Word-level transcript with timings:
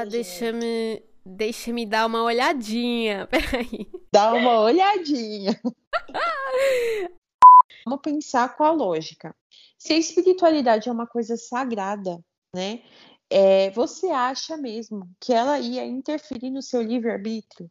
Ah, 0.00 0.04
deixa-me 0.06 1.02
deixa-me 1.26 1.84
dar 1.84 2.06
uma 2.06 2.22
olhadinha. 2.22 3.26
Peraí. 3.30 3.86
Dá 4.10 4.32
uma 4.32 4.60
olhadinha. 4.60 5.60
Vamos 7.84 8.00
pensar 8.02 8.56
com 8.56 8.64
a 8.64 8.70
lógica. 8.70 9.36
Se 9.76 9.92
a 9.92 9.98
espiritualidade 9.98 10.88
é 10.88 10.92
uma 10.92 11.06
coisa 11.06 11.36
sagrada, 11.36 12.18
né? 12.54 12.82
É, 13.28 13.70
você 13.72 14.08
acha 14.08 14.56
mesmo 14.56 15.06
que 15.20 15.34
ela 15.34 15.58
ia 15.58 15.84
interferir 15.84 16.50
no 16.50 16.62
seu 16.62 16.80
livre-arbítrio? 16.80 17.70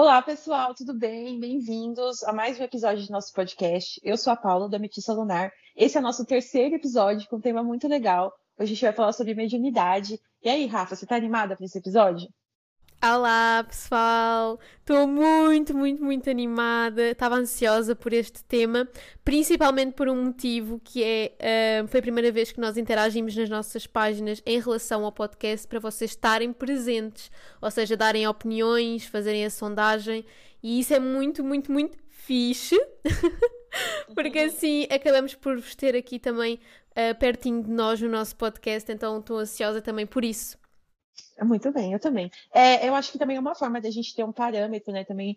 Olá, 0.00 0.22
pessoal, 0.22 0.74
tudo 0.74 0.94
bem? 0.94 1.38
Bem-vindos 1.38 2.24
a 2.24 2.32
mais 2.32 2.58
um 2.58 2.62
episódio 2.62 3.06
do 3.06 3.12
nosso 3.12 3.34
podcast. 3.34 4.00
Eu 4.02 4.16
sou 4.16 4.32
a 4.32 4.36
Paula, 4.36 4.66
da 4.66 4.78
Metissa 4.78 5.12
Lunar. 5.12 5.52
Esse 5.76 5.98
é 5.98 6.00
o 6.00 6.02
nosso 6.02 6.24
terceiro 6.24 6.74
episódio 6.74 7.28
com 7.28 7.36
um 7.36 7.40
tema 7.40 7.62
muito 7.62 7.86
legal. 7.86 8.32
Hoje 8.58 8.72
a 8.72 8.74
gente 8.74 8.80
vai 8.80 8.94
falar 8.94 9.12
sobre 9.12 9.34
mediunidade. 9.34 10.18
E 10.42 10.48
aí, 10.48 10.64
Rafa, 10.64 10.96
você 10.96 11.04
tá 11.04 11.16
animada 11.16 11.54
para 11.54 11.66
esse 11.66 11.76
episódio? 11.76 12.30
Olá, 13.02 13.64
pessoal! 13.66 14.60
Estou 14.80 15.06
muito, 15.06 15.74
muito, 15.74 16.04
muito 16.04 16.28
animada. 16.28 17.12
Estava 17.12 17.36
ansiosa 17.36 17.96
por 17.96 18.12
este 18.12 18.44
tema, 18.44 18.86
principalmente 19.24 19.94
por 19.94 20.06
um 20.06 20.26
motivo 20.26 20.78
que 20.84 21.02
é 21.02 21.82
uh, 21.82 21.88
foi 21.88 22.00
a 22.00 22.02
primeira 22.02 22.30
vez 22.30 22.52
que 22.52 22.60
nós 22.60 22.76
interagimos 22.76 23.34
nas 23.34 23.48
nossas 23.48 23.86
páginas 23.86 24.42
em 24.44 24.60
relação 24.60 25.02
ao 25.02 25.12
podcast 25.12 25.66
para 25.66 25.78
vocês 25.78 26.10
estarem 26.10 26.52
presentes, 26.52 27.30
ou 27.58 27.70
seja, 27.70 27.96
darem 27.96 28.28
opiniões, 28.28 29.06
fazerem 29.06 29.46
a 29.46 29.50
sondagem, 29.50 30.22
e 30.62 30.78
isso 30.78 30.92
é 30.92 31.00
muito, 31.00 31.42
muito, 31.42 31.72
muito 31.72 31.96
fixe, 32.10 32.78
porque 34.14 34.40
assim 34.40 34.86
acabamos 34.90 35.34
por 35.34 35.56
vos 35.56 35.74
ter 35.74 35.96
aqui 35.96 36.18
também 36.18 36.60
uh, 36.90 37.18
pertinho 37.18 37.62
de 37.62 37.70
nós 37.70 37.98
no 37.98 38.10
nosso 38.10 38.36
podcast, 38.36 38.92
então 38.92 39.20
estou 39.20 39.38
ansiosa 39.38 39.80
também 39.80 40.06
por 40.06 40.22
isso. 40.22 40.59
Muito 41.44 41.72
bem, 41.72 41.92
eu 41.92 42.00
também. 42.00 42.30
É, 42.52 42.88
eu 42.88 42.94
acho 42.94 43.12
que 43.12 43.18
também 43.18 43.36
é 43.36 43.40
uma 43.40 43.54
forma 43.54 43.80
da 43.80 43.90
gente 43.90 44.14
ter 44.14 44.24
um 44.24 44.32
parâmetro, 44.32 44.92
né? 44.92 45.04
Também. 45.04 45.36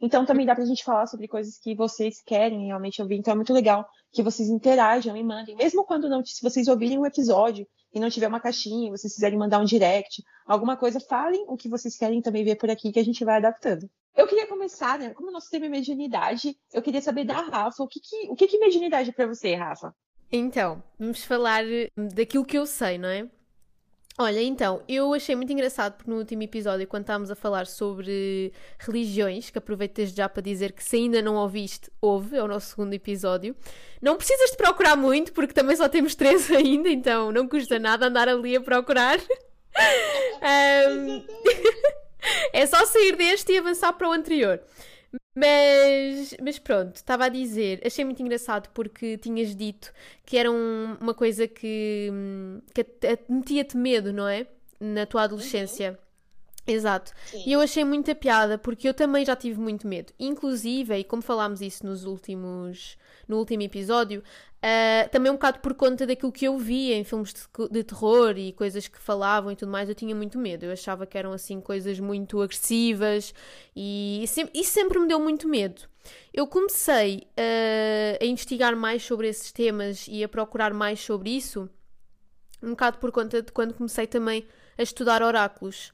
Então 0.00 0.26
também 0.26 0.44
dá 0.44 0.54
pra 0.54 0.64
gente 0.64 0.84
falar 0.84 1.06
sobre 1.06 1.28
coisas 1.28 1.58
que 1.58 1.74
vocês 1.74 2.20
querem 2.20 2.66
realmente 2.66 3.00
ouvir. 3.00 3.16
Então 3.16 3.32
é 3.32 3.36
muito 3.36 3.52
legal 3.52 3.88
que 4.12 4.22
vocês 4.22 4.48
interajam 4.48 5.16
e 5.16 5.22
mandem. 5.22 5.56
Mesmo 5.56 5.84
quando 5.84 6.08
não, 6.08 6.24
se 6.24 6.42
vocês 6.42 6.68
ouvirem 6.68 6.98
um 6.98 7.06
episódio 7.06 7.66
e 7.92 8.00
não 8.00 8.10
tiver 8.10 8.26
uma 8.26 8.40
caixinha, 8.40 8.90
vocês 8.90 9.14
quiserem 9.14 9.38
mandar 9.38 9.60
um 9.60 9.64
direct, 9.64 10.22
alguma 10.44 10.76
coisa, 10.76 10.98
falem 10.98 11.44
o 11.48 11.56
que 11.56 11.68
vocês 11.68 11.96
querem 11.96 12.20
também 12.20 12.44
ver 12.44 12.56
por 12.56 12.68
aqui 12.68 12.92
que 12.92 12.98
a 12.98 13.04
gente 13.04 13.24
vai 13.24 13.36
adaptando. 13.36 13.88
Eu 14.16 14.26
queria 14.26 14.46
começar, 14.46 14.98
né? 14.98 15.10
Como 15.10 15.28
o 15.28 15.32
nosso 15.32 15.50
tema 15.50 15.66
é 15.66 15.68
mediunidade, 15.68 16.56
eu 16.72 16.82
queria 16.82 17.00
saber 17.00 17.24
da 17.24 17.40
Rafa, 17.40 17.82
o 17.82 17.88
que 17.88 18.00
que, 18.00 18.30
o 18.30 18.34
que, 18.34 18.46
que 18.46 18.56
é 18.56 18.60
mediunidade 18.60 19.12
para 19.12 19.26
você, 19.26 19.54
Rafa? 19.54 19.94
Então, 20.30 20.82
vamos 20.98 21.24
falar 21.24 21.64
daquilo 21.96 22.44
que 22.44 22.58
eu 22.58 22.66
sei, 22.66 22.98
não 22.98 23.08
é? 23.08 23.28
Olha, 24.16 24.40
então, 24.40 24.80
eu 24.88 25.12
achei 25.12 25.34
muito 25.34 25.52
engraçado 25.52 25.94
porque 25.94 26.08
no 26.08 26.18
último 26.18 26.40
episódio, 26.44 26.86
quando 26.86 27.02
estávamos 27.02 27.32
a 27.32 27.34
falar 27.34 27.66
sobre 27.66 28.52
religiões, 28.78 29.50
que 29.50 29.58
aproveito 29.58 29.96
desde 29.96 30.16
já 30.16 30.28
para 30.28 30.40
dizer 30.40 30.70
que 30.70 30.84
se 30.84 30.96
ainda 30.96 31.20
não 31.20 31.34
ouviste, 31.34 31.90
ouve, 32.00 32.36
é 32.36 32.42
o 32.42 32.46
nosso 32.46 32.68
segundo 32.68 32.94
episódio. 32.94 33.56
Não 34.00 34.16
precisas 34.16 34.52
de 34.52 34.56
procurar 34.56 34.94
muito, 34.94 35.32
porque 35.32 35.52
também 35.52 35.74
só 35.74 35.88
temos 35.88 36.14
três 36.14 36.48
ainda, 36.52 36.88
então 36.88 37.32
não 37.32 37.48
custa 37.48 37.76
nada 37.80 38.06
andar 38.06 38.28
ali 38.28 38.54
a 38.54 38.60
procurar. 38.60 39.18
um... 40.90 41.26
é 42.52 42.66
só 42.66 42.86
sair 42.86 43.16
deste 43.16 43.52
e 43.52 43.58
avançar 43.58 43.92
para 43.94 44.08
o 44.08 44.12
anterior. 44.12 44.60
Mas, 45.34 46.36
mas 46.40 46.58
pronto, 46.58 46.96
estava 46.96 47.24
a 47.26 47.28
dizer, 47.28 47.80
achei 47.84 48.04
muito 48.04 48.22
engraçado 48.22 48.68
porque 48.70 49.18
tinhas 49.18 49.54
dito 49.54 49.92
que 50.24 50.36
era 50.36 50.50
um, 50.50 50.94
uma 51.00 51.12
coisa 51.14 51.48
que, 51.48 52.10
que 52.72 52.86
metia-te 53.28 53.76
medo, 53.76 54.12
não 54.12 54.28
é? 54.28 54.46
Na 54.80 55.06
tua 55.06 55.22
adolescência. 55.24 55.98
Exato. 56.66 57.12
Sim. 57.26 57.42
E 57.46 57.52
eu 57.52 57.60
achei 57.60 57.84
muita 57.84 58.14
piada 58.14 58.56
porque 58.56 58.88
eu 58.88 58.94
também 58.94 59.24
já 59.24 59.36
tive 59.36 59.60
muito 59.60 59.86
medo. 59.86 60.12
Inclusive, 60.18 60.96
e 60.96 61.04
como 61.04 61.22
falámos 61.22 61.60
isso 61.60 61.84
nos 61.84 62.04
últimos, 62.04 62.96
no 63.28 63.36
último 63.36 63.62
episódio, 63.62 64.20
uh, 64.20 65.08
também 65.10 65.30
um 65.30 65.34
bocado 65.34 65.58
por 65.58 65.74
conta 65.74 66.06
daquilo 66.06 66.32
que 66.32 66.46
eu 66.46 66.58
via 66.58 66.96
em 66.96 67.04
filmes 67.04 67.34
de, 67.34 67.68
de, 67.68 67.84
terror 67.84 68.38
e 68.38 68.52
coisas 68.52 68.88
que 68.88 68.98
falavam 68.98 69.52
e 69.52 69.56
tudo 69.56 69.70
mais, 69.70 69.88
eu 69.88 69.94
tinha 69.94 70.14
muito 70.14 70.38
medo. 70.38 70.64
Eu 70.64 70.72
achava 70.72 71.06
que 71.06 71.18
eram 71.18 71.32
assim 71.32 71.60
coisas 71.60 72.00
muito 72.00 72.40
agressivas 72.40 73.34
e, 73.76 74.22
e 74.22 74.26
sempre, 74.26 74.58
isso 74.58 74.72
sempre 74.72 74.98
me 74.98 75.06
deu 75.06 75.20
muito 75.20 75.46
medo. 75.46 75.82
Eu 76.32 76.46
comecei 76.46 77.26
uh, 77.38 78.22
a 78.22 78.24
investigar 78.24 78.74
mais 78.74 79.02
sobre 79.02 79.28
esses 79.28 79.52
temas 79.52 80.06
e 80.08 80.24
a 80.24 80.28
procurar 80.28 80.72
mais 80.72 81.00
sobre 81.00 81.30
isso, 81.30 81.68
um 82.62 82.70
bocado 82.70 82.98
por 82.98 83.12
conta 83.12 83.42
de 83.42 83.52
quando 83.52 83.74
comecei 83.74 84.06
também 84.06 84.46
a 84.78 84.82
estudar 84.82 85.22
oráculos 85.22 85.92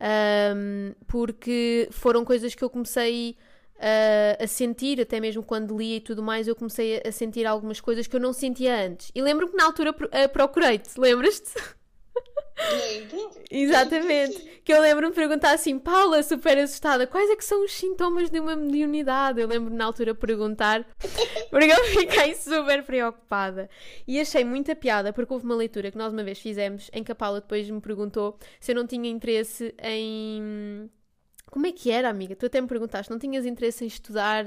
um, 0.00 0.94
porque 1.06 1.88
foram 1.90 2.24
coisas 2.24 2.54
que 2.54 2.64
eu 2.64 2.70
comecei 2.70 3.36
uh, 3.76 4.42
a 4.42 4.46
sentir, 4.46 5.00
até 5.00 5.20
mesmo 5.20 5.42
quando 5.42 5.76
li 5.76 5.96
e 5.96 6.00
tudo 6.00 6.22
mais, 6.22 6.48
eu 6.48 6.56
comecei 6.56 7.02
a 7.04 7.12
sentir 7.12 7.46
algumas 7.46 7.80
coisas 7.80 8.06
que 8.06 8.16
eu 8.16 8.20
não 8.20 8.32
sentia 8.32 8.86
antes. 8.86 9.10
E 9.14 9.20
lembro-me 9.22 9.52
que 9.52 9.58
na 9.58 9.64
altura 9.64 9.90
uh, 9.90 10.28
procurei-te, 10.32 10.98
lembras-te? 10.98 11.52
Lembro. 12.72 13.30
Exatamente. 13.50 14.60
Que 14.64 14.72
eu 14.72 14.80
lembro-me 14.80 15.10
de 15.10 15.16
perguntar 15.16 15.52
assim, 15.52 15.78
Paula, 15.78 16.22
super 16.22 16.58
assustada, 16.58 17.06
quais 17.06 17.30
é 17.30 17.36
que 17.36 17.44
são 17.44 17.64
os 17.64 17.72
sintomas 17.72 18.30
de 18.30 18.38
uma 18.38 18.54
mediunidade? 18.54 19.40
Eu 19.40 19.48
lembro-me 19.48 19.76
na 19.76 19.86
altura 19.86 20.14
perguntar, 20.14 20.86
porque 21.50 21.72
eu 21.72 21.84
fiquei 21.84 22.34
super 22.34 22.82
preocupada. 22.84 23.68
E 24.06 24.20
achei 24.20 24.44
muita 24.44 24.76
piada, 24.76 25.12
porque 25.12 25.32
houve 25.32 25.44
uma 25.44 25.56
leitura 25.56 25.90
que 25.90 25.98
nós 25.98 26.12
uma 26.12 26.22
vez 26.22 26.38
fizemos, 26.38 26.90
em 26.92 27.02
que 27.02 27.12
a 27.12 27.14
Paula 27.14 27.40
depois 27.40 27.68
me 27.68 27.80
perguntou 27.80 28.38
se 28.60 28.72
eu 28.72 28.76
não 28.76 28.86
tinha 28.86 29.10
interesse 29.10 29.74
em... 29.82 30.90
Como 31.50 31.66
é 31.66 31.72
que 31.72 31.90
era, 31.90 32.08
amiga? 32.08 32.36
Tu 32.36 32.46
até 32.46 32.60
me 32.60 32.68
perguntaste, 32.68 33.10
não 33.10 33.18
tinhas 33.18 33.44
interesse 33.44 33.84
em 33.84 33.88
estudar... 33.88 34.44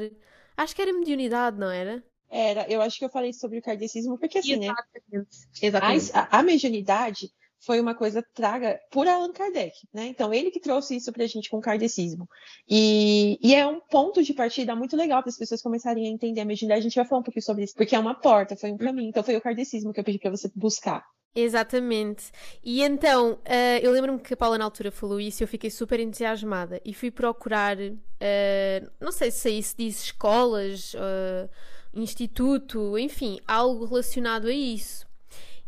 Acho 0.55 0.75
que 0.75 0.81
era 0.81 0.93
mediunidade, 0.93 1.57
não 1.59 1.69
era? 1.69 2.03
Era, 2.29 2.65
eu 2.67 2.81
acho 2.81 2.97
que 2.97 3.05
eu 3.05 3.09
falei 3.09 3.31
sobre 3.31 3.59
o 3.59 3.61
kardecismo, 3.61 4.17
porque 4.17 4.39
assim, 4.39 4.53
Exatamente. 4.53 5.07
né? 5.11 5.25
Exatamente. 5.61 6.11
A, 6.15 6.27
a 6.31 6.43
mediunidade 6.43 7.31
foi 7.65 7.79
uma 7.79 7.95
coisa 7.95 8.23
traga 8.33 8.79
por 8.91 9.07
Allan 9.07 9.31
Kardec, 9.31 9.87
né? 9.93 10.07
Então, 10.07 10.33
ele 10.33 10.51
que 10.51 10.59
trouxe 10.59 10.95
isso 10.95 11.11
para 11.11 11.23
a 11.23 11.27
gente 11.27 11.49
com 11.49 11.57
o 11.57 11.61
kardecismo. 11.61 12.27
E, 12.69 13.39
e, 13.41 13.55
é 13.55 13.65
um 13.65 13.79
ponto 13.79 14.21
de 14.21 14.33
partida 14.33 14.75
muito 14.75 14.97
legal 14.97 15.21
para 15.21 15.29
as 15.29 15.37
pessoas 15.37 15.61
começarem 15.61 16.05
a 16.05 16.09
entender 16.09 16.41
a 16.41 16.45
mediunidade. 16.45 16.79
A 16.79 16.83
gente 16.83 16.95
vai 16.95 17.05
falar 17.05 17.21
um 17.21 17.23
pouquinho 17.23 17.43
sobre 17.43 17.63
isso, 17.63 17.73
porque 17.75 17.95
é 17.95 17.99
uma 17.99 18.13
porta, 18.13 18.55
foi 18.55 18.71
um 18.71 18.77
caminho. 18.77 19.09
Então, 19.09 19.23
foi 19.23 19.35
o 19.37 19.41
kardecismo 19.41 19.93
que 19.93 19.99
eu 19.99 20.03
pedi 20.03 20.19
para 20.19 20.31
você 20.31 20.51
buscar. 20.55 21.05
Exatamente. 21.35 22.31
E 22.63 22.83
então, 22.83 23.33
uh, 23.33 23.79
eu 23.81 23.91
lembro-me 23.91 24.19
que 24.19 24.33
a 24.33 24.37
Paula 24.37 24.57
na 24.57 24.65
altura 24.65 24.91
falou 24.91 25.19
isso 25.19 25.41
e 25.41 25.43
eu 25.43 25.47
fiquei 25.47 25.71
super 25.71 25.99
entusiasmada 25.99 26.79
e 26.85 26.93
fui 26.93 27.09
procurar, 27.09 27.75
uh, 27.77 28.91
não 28.99 29.11
sei 29.11 29.31
se 29.31 29.47
aí 29.47 29.63
se 29.63 29.75
diz 29.75 30.03
escolas, 30.03 30.93
uh, 30.93 31.49
instituto, 31.93 32.99
enfim, 32.99 33.39
algo 33.47 33.85
relacionado 33.85 34.47
a 34.47 34.53
isso. 34.53 35.07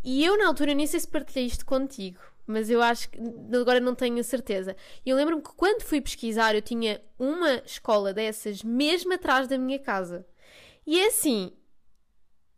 E 0.05 0.23
eu, 0.23 0.37
na 0.37 0.45
altura, 0.45 0.75
nem 0.75 0.85
sei 0.85 0.99
se 0.99 1.07
partilhei 1.07 1.47
isto 1.47 1.65
contigo, 1.65 2.19
mas 2.45 2.69
eu 2.69 2.79
acho 2.79 3.09
que 3.09 3.19
agora 3.59 3.79
não 3.79 3.95
tenho 3.95 4.23
certeza. 4.23 4.75
Eu 5.03 5.15
lembro-me 5.15 5.41
que 5.41 5.49
quando 5.55 5.81
fui 5.81 5.99
pesquisar, 5.99 6.53
eu 6.53 6.61
tinha 6.61 7.01
uma 7.17 7.55
escola 7.65 8.13
dessas 8.13 8.61
mesmo 8.61 9.15
atrás 9.15 9.47
da 9.47 9.57
minha 9.57 9.79
casa. 9.79 10.23
E 10.85 10.99
é 10.99 11.07
assim, 11.07 11.51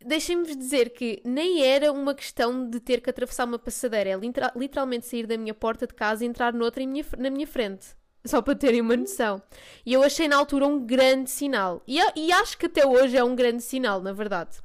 deixem-me 0.04 0.54
dizer 0.54 0.90
que 0.90 1.22
nem 1.24 1.64
era 1.64 1.90
uma 1.90 2.14
questão 2.14 2.68
de 2.68 2.80
ter 2.80 3.00
que 3.00 3.08
atravessar 3.08 3.46
uma 3.46 3.58
passadeira, 3.58 4.10
é 4.10 4.16
literalmente 4.54 5.06
sair 5.06 5.26
da 5.26 5.38
minha 5.38 5.54
porta 5.54 5.86
de 5.86 5.94
casa 5.94 6.24
e 6.24 6.28
entrar 6.28 6.52
noutra 6.52 6.84
na 7.16 7.30
minha 7.30 7.46
frente. 7.46 7.96
Só 8.26 8.42
para 8.42 8.56
terem 8.56 8.82
uma 8.82 8.94
noção. 8.94 9.40
E 9.86 9.94
eu 9.94 10.02
achei 10.02 10.28
na 10.28 10.36
altura 10.36 10.66
um 10.66 10.84
grande 10.84 11.30
sinal. 11.30 11.82
E, 11.86 11.98
e 12.14 12.30
acho 12.30 12.58
que 12.58 12.66
até 12.66 12.86
hoje 12.86 13.16
é 13.16 13.24
um 13.24 13.34
grande 13.34 13.62
sinal, 13.62 14.02
na 14.02 14.12
verdade. 14.12 14.58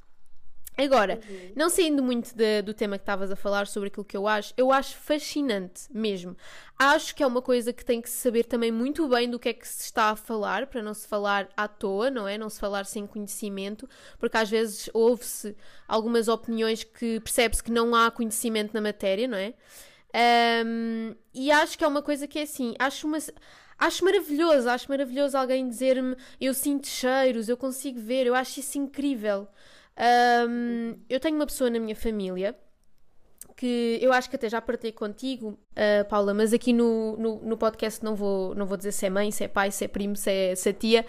Agora, 0.76 1.20
uhum. 1.30 1.52
não 1.56 1.70
saindo 1.70 2.02
muito 2.02 2.36
de, 2.36 2.62
do 2.64 2.74
tema 2.74 2.98
que 2.98 3.04
estavas 3.04 3.30
a 3.32 3.36
falar 3.36 3.68
sobre 3.68 3.90
aquilo 3.90 4.04
que 4.04 4.18
eu 4.18 4.28
acho, 4.28 4.54
eu 4.58 4.72
acho 4.72 4.96
fascinante 4.98 5.84
mesmo. 5.92 6.36
Acho 6.80 7.16
que 7.16 7.22
é 7.22 7.28
uma 7.28 7.42
coisa 7.42 7.72
que 7.72 7.86
tem 7.86 8.02
que 8.02 8.10
se 8.10 8.18
saber 8.18 8.46
também 8.46 8.72
muito 8.72 9.08
bem 9.08 9.30
do 9.30 9.38
que 9.38 9.50
é 9.50 9.54
que 9.54 9.68
se 9.68 9.84
está 9.84 10.10
a 10.10 10.16
falar, 10.16 10.66
para 10.68 10.82
não 10.82 10.94
se 10.94 11.08
falar 11.08 11.48
à 11.56 11.68
toa, 11.68 12.10
não 12.10 12.28
é? 12.28 12.38
Não 12.38 12.50
se 12.50 12.60
falar 12.60 12.86
sem 12.86 13.06
conhecimento, 13.06 13.88
porque 14.18 14.36
às 14.36 14.50
vezes 14.50 14.90
ouve-se 14.94 15.56
algumas 15.88 16.28
opiniões 16.28 16.84
que 16.84 17.20
percebe-se 17.20 17.64
que 17.64 17.72
não 17.72 17.94
há 17.94 18.10
conhecimento 18.10 18.74
na 18.74 18.82
matéria, 18.82 19.28
não 19.28 19.38
é? 19.38 19.54
Um, 20.66 21.16
e 21.34 21.52
acho 21.52 21.78
que 21.78 21.84
é 21.84 21.88
uma 21.88 22.02
coisa 22.02 22.28
que 22.28 22.40
é 22.40 22.44
assim, 22.44 22.76
acho 22.80 23.08
uma. 23.08 23.18
Acho 23.78 24.06
maravilhoso, 24.06 24.70
acho 24.70 24.90
maravilhoso 24.90 25.36
alguém 25.36 25.68
dizer-me 25.68 26.16
eu 26.40 26.54
sinto 26.54 26.88
cheiros, 26.88 27.50
eu 27.50 27.58
consigo 27.58 28.00
ver, 28.00 28.28
eu 28.28 28.36
acho 28.36 28.60
isso 28.60 28.78
incrível. 28.78 29.48
Um, 29.98 30.98
eu 31.10 31.20
tenho 31.20 31.36
uma 31.36 31.46
pessoa 31.46 31.70
na 31.70 31.80
minha 31.80 31.96
família 31.96 32.56
que 33.56 34.00
eu 34.02 34.12
acho 34.12 34.30
que 34.30 34.36
até 34.36 34.50
já 34.50 34.60
partilhei 34.60 34.92
contigo, 34.92 35.50
uh, 35.72 36.06
Paula, 36.10 36.34
mas 36.34 36.54
aqui 36.54 36.74
no, 36.74 37.16
no, 37.18 37.36
no, 37.44 37.58
podcast 37.58 38.04
não 38.04 38.16
vou, 38.16 38.56
não 38.56 38.66
vou 38.66 38.76
dizer 38.76 38.92
se 38.92 39.06
é 39.06 39.10
mãe, 39.10 39.32
se 39.32 39.44
é 39.44 39.48
pai, 39.48 39.72
se 39.72 39.86
é 39.86 39.88
primo, 39.88 40.16
se 40.16 40.32
é, 40.32 40.56
se 40.56 40.70
é 40.70 40.74
tia, 40.74 41.06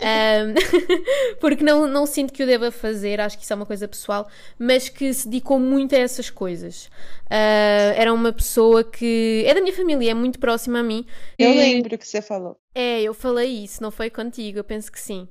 um, 0.00 0.54
porque 1.40 1.62
não, 1.62 1.86
não 1.86 2.04
sinto 2.04 2.32
que 2.32 2.42
o 2.42 2.46
deva 2.46 2.70
fazer, 2.70 3.20
acho 3.20 3.38
que 3.38 3.44
isso 3.44 3.52
é 3.52 3.56
uma 3.56 3.66
coisa 3.66 3.86
pessoal, 3.86 4.28
mas 4.58 4.88
que 4.88 5.14
se 5.14 5.28
dedicou 5.28 5.58
muito 5.58 5.94
a 5.94 5.98
essas 5.98 6.30
coisas. 6.30 6.86
Uh, 7.26 7.94
era 7.96 8.12
uma 8.12 8.32
pessoa 8.32 8.82
que 8.82 9.44
é 9.46 9.54
da 9.54 9.60
minha 9.60 9.74
família, 9.74 10.10
é 10.10 10.14
muito 10.14 10.38
próxima 10.38 10.80
a 10.80 10.82
mim. 10.82 11.06
Eu 11.38 11.50
lembro 11.50 11.96
que 11.96 12.06
você 12.06 12.20
falou. 12.20 12.58
É, 12.74 13.02
eu 13.02 13.14
falei 13.14 13.64
isso, 13.64 13.82
não 13.82 13.90
foi 13.90 14.10
contigo, 14.10 14.58
eu 14.58 14.64
penso 14.64 14.90
que 14.90 15.00
sim. 15.00 15.28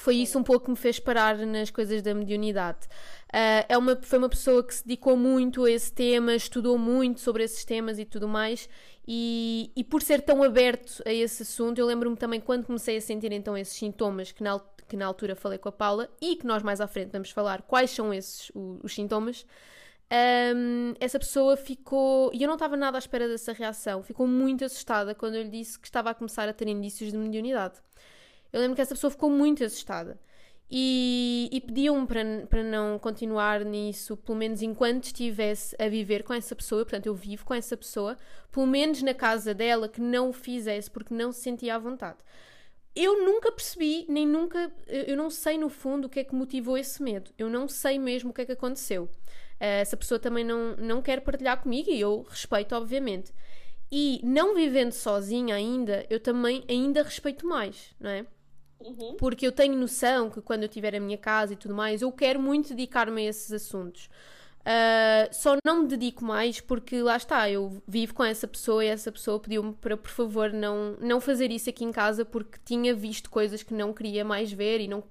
Foi 0.00 0.16
isso 0.16 0.38
um 0.38 0.42
pouco 0.42 0.66
que 0.66 0.70
me 0.70 0.76
fez 0.76 0.98
parar 0.98 1.36
nas 1.38 1.70
coisas 1.70 2.02
da 2.02 2.14
mediunidade. 2.14 2.86
Uh, 3.28 3.64
é 3.68 3.76
uma, 3.76 3.96
foi 3.96 4.18
uma 4.18 4.28
pessoa 4.28 4.62
que 4.62 4.74
se 4.74 4.86
dedicou 4.86 5.16
muito 5.16 5.64
a 5.64 5.70
esse 5.70 5.92
tema, 5.92 6.34
estudou 6.34 6.78
muito 6.78 7.20
sobre 7.20 7.42
esses 7.44 7.64
temas 7.64 7.98
e 7.98 8.04
tudo 8.04 8.28
mais, 8.28 8.68
e, 9.06 9.70
e 9.76 9.84
por 9.84 10.02
ser 10.02 10.22
tão 10.22 10.42
aberto 10.42 11.02
a 11.04 11.12
esse 11.12 11.42
assunto, 11.42 11.78
eu 11.78 11.86
lembro-me 11.86 12.16
também 12.16 12.40
quando 12.40 12.64
comecei 12.64 12.96
a 12.96 13.00
sentir 13.00 13.32
então 13.32 13.56
esses 13.56 13.76
sintomas 13.76 14.32
que 14.32 14.42
na, 14.42 14.60
que 14.88 14.96
na 14.96 15.06
altura 15.06 15.36
falei 15.36 15.58
com 15.58 15.68
a 15.68 15.72
Paula 15.72 16.08
e 16.20 16.36
que 16.36 16.46
nós 16.46 16.62
mais 16.62 16.80
à 16.80 16.86
frente 16.86 17.10
vamos 17.12 17.30
falar 17.30 17.62
quais 17.62 17.90
são 17.90 18.12
esses 18.12 18.50
os 18.54 18.94
sintomas. 18.94 19.46
Um, 20.08 20.94
essa 21.00 21.18
pessoa 21.18 21.56
ficou, 21.56 22.30
e 22.32 22.42
eu 22.42 22.46
não 22.46 22.54
estava 22.54 22.76
nada 22.76 22.96
à 22.96 23.00
espera 23.00 23.28
dessa 23.28 23.52
reação, 23.52 24.02
ficou 24.02 24.26
muito 24.26 24.64
assustada 24.64 25.14
quando 25.14 25.34
eu 25.34 25.42
lhe 25.42 25.50
disse 25.50 25.78
que 25.78 25.86
estava 25.86 26.10
a 26.10 26.14
começar 26.14 26.48
a 26.48 26.52
ter 26.52 26.68
indícios 26.68 27.10
de 27.10 27.18
mediunidade. 27.18 27.80
Eu 28.56 28.62
lembro 28.62 28.74
que 28.74 28.80
essa 28.80 28.94
pessoa 28.94 29.10
ficou 29.10 29.28
muito 29.28 29.62
assustada. 29.62 30.18
E, 30.70 31.50
e 31.52 31.60
pediam-me 31.60 32.06
para, 32.06 32.46
para 32.48 32.64
não 32.64 32.98
continuar 32.98 33.62
nisso, 33.62 34.16
pelo 34.16 34.38
menos 34.38 34.62
enquanto 34.62 35.04
estivesse 35.04 35.76
a 35.78 35.90
viver 35.90 36.22
com 36.22 36.32
essa 36.32 36.56
pessoa, 36.56 36.82
portanto 36.82 37.04
eu 37.04 37.14
vivo 37.14 37.44
com 37.44 37.52
essa 37.52 37.76
pessoa, 37.76 38.16
pelo 38.50 38.66
menos 38.66 39.02
na 39.02 39.12
casa 39.12 39.52
dela, 39.52 39.90
que 39.90 40.00
não 40.00 40.30
o 40.30 40.32
fizesse 40.32 40.90
porque 40.90 41.12
não 41.12 41.32
se 41.32 41.42
sentia 41.42 41.74
à 41.74 41.78
vontade. 41.78 42.16
Eu 42.94 43.26
nunca 43.26 43.52
percebi, 43.52 44.06
nem 44.08 44.26
nunca, 44.26 44.72
eu 44.86 45.18
não 45.18 45.28
sei 45.28 45.58
no 45.58 45.68
fundo 45.68 46.06
o 46.06 46.08
que 46.08 46.20
é 46.20 46.24
que 46.24 46.34
motivou 46.34 46.78
esse 46.78 47.02
medo, 47.02 47.30
eu 47.36 47.50
não 47.50 47.68
sei 47.68 47.98
mesmo 47.98 48.30
o 48.30 48.32
que 48.32 48.40
é 48.40 48.46
que 48.46 48.52
aconteceu. 48.52 49.06
Eh, 49.60 49.80
essa 49.82 49.98
pessoa 49.98 50.18
também 50.18 50.44
não, 50.44 50.74
não 50.76 51.02
quer 51.02 51.20
partilhar 51.20 51.62
comigo 51.62 51.90
e 51.90 52.00
eu 52.00 52.22
respeito, 52.22 52.74
obviamente. 52.74 53.34
E 53.92 54.18
não 54.24 54.54
vivendo 54.54 54.92
sozinha 54.92 55.54
ainda, 55.54 56.06
eu 56.08 56.18
também 56.18 56.64
ainda 56.68 57.02
respeito 57.02 57.46
mais, 57.46 57.94
não 58.00 58.08
é? 58.10 58.26
Uhum. 58.80 59.16
Porque 59.16 59.46
eu 59.46 59.52
tenho 59.52 59.76
noção 59.76 60.30
que 60.30 60.40
quando 60.40 60.64
eu 60.64 60.68
tiver 60.68 60.94
a 60.94 61.00
minha 61.00 61.18
casa 61.18 61.52
e 61.54 61.56
tudo 61.56 61.74
mais, 61.74 62.02
eu 62.02 62.12
quero 62.12 62.40
muito 62.40 62.68
dedicar-me 62.70 63.26
a 63.26 63.30
esses 63.30 63.52
assuntos. 63.52 64.08
Uh, 64.66 65.32
só 65.32 65.56
não 65.64 65.82
me 65.82 65.86
dedico 65.86 66.24
mais 66.24 66.60
porque 66.60 67.00
lá 67.00 67.16
está, 67.16 67.48
eu 67.48 67.80
vivo 67.86 68.12
com 68.12 68.24
essa 68.24 68.48
pessoa 68.48 68.84
e 68.84 68.88
essa 68.88 69.12
pessoa 69.12 69.38
pediu-me 69.38 69.72
para 69.74 69.96
por 69.96 70.10
favor 70.10 70.52
não, 70.52 70.96
não 71.00 71.20
fazer 71.20 71.52
isso 71.52 71.70
aqui 71.70 71.84
em 71.84 71.92
casa 71.92 72.24
porque 72.24 72.58
tinha 72.64 72.92
visto 72.92 73.30
coisas 73.30 73.62
que 73.62 73.72
não 73.72 73.92
queria 73.92 74.24
mais 74.24 74.50
ver 74.52 74.80
e 74.80 74.88
não. 74.88 75.04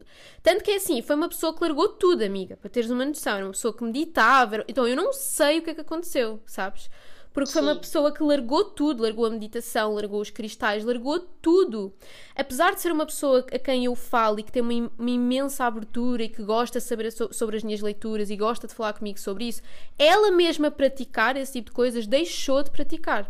Tanto 0.44 0.62
que 0.62 0.72
é 0.72 0.76
assim, 0.76 1.02
foi 1.02 1.16
uma 1.16 1.30
pessoa 1.30 1.56
que 1.56 1.62
largou 1.62 1.88
tudo, 1.88 2.22
amiga, 2.22 2.58
para 2.58 2.70
teres 2.70 2.90
uma 2.90 3.06
noção, 3.06 3.38
era 3.38 3.46
uma 3.46 3.54
pessoa 3.54 3.74
que 3.74 3.82
meditava, 3.82 4.66
então 4.68 4.86
eu 4.86 4.96
não 4.96 5.14
sei 5.14 5.60
o 5.60 5.62
que 5.62 5.70
é 5.70 5.74
que 5.74 5.82
aconteceu, 5.82 6.42
sabes? 6.46 6.90
Porque 7.36 7.52
foi 7.52 7.62
uma 7.62 7.76
pessoa 7.76 8.14
que 8.14 8.24
largou 8.24 8.64
tudo, 8.64 9.04
largou 9.04 9.26
a 9.26 9.30
meditação, 9.30 9.94
largou 9.94 10.22
os 10.22 10.30
cristais, 10.30 10.86
largou 10.86 11.20
tudo. 11.20 11.94
Apesar 12.34 12.74
de 12.74 12.80
ser 12.80 12.94
uma 12.94 13.06
pessoa 13.06 13.46
a 13.52 13.60
quem 13.60 13.84
eu 13.84 13.94
falo 13.94 14.40
e 14.40 14.44
que 14.44 14.54
tem 14.54 14.62
uma, 14.62 14.90
uma 14.98 15.10
imensa 15.10 15.66
abertura 15.66 16.24
e 16.24 16.30
que 16.30 16.42
gosta 16.42 16.80
de 16.80 16.86
saber 16.86 17.12
so, 17.12 17.28
sobre 17.34 17.58
as 17.58 17.64
minhas 17.64 17.82
leituras 17.82 18.30
e 18.30 18.38
gosta 18.38 18.68
de 18.68 18.74
falar 18.74 18.94
comigo 18.94 19.20
sobre 19.20 19.50
isso, 19.50 19.62
ela 20.00 20.32
mesma 20.32 20.72
praticar 20.72 21.36
esse 21.36 21.52
tipo 21.52 21.72
de 21.72 21.76
coisas 21.76 22.08
deixou 22.08 22.64
de 22.64 22.72
praticar. 22.72 23.30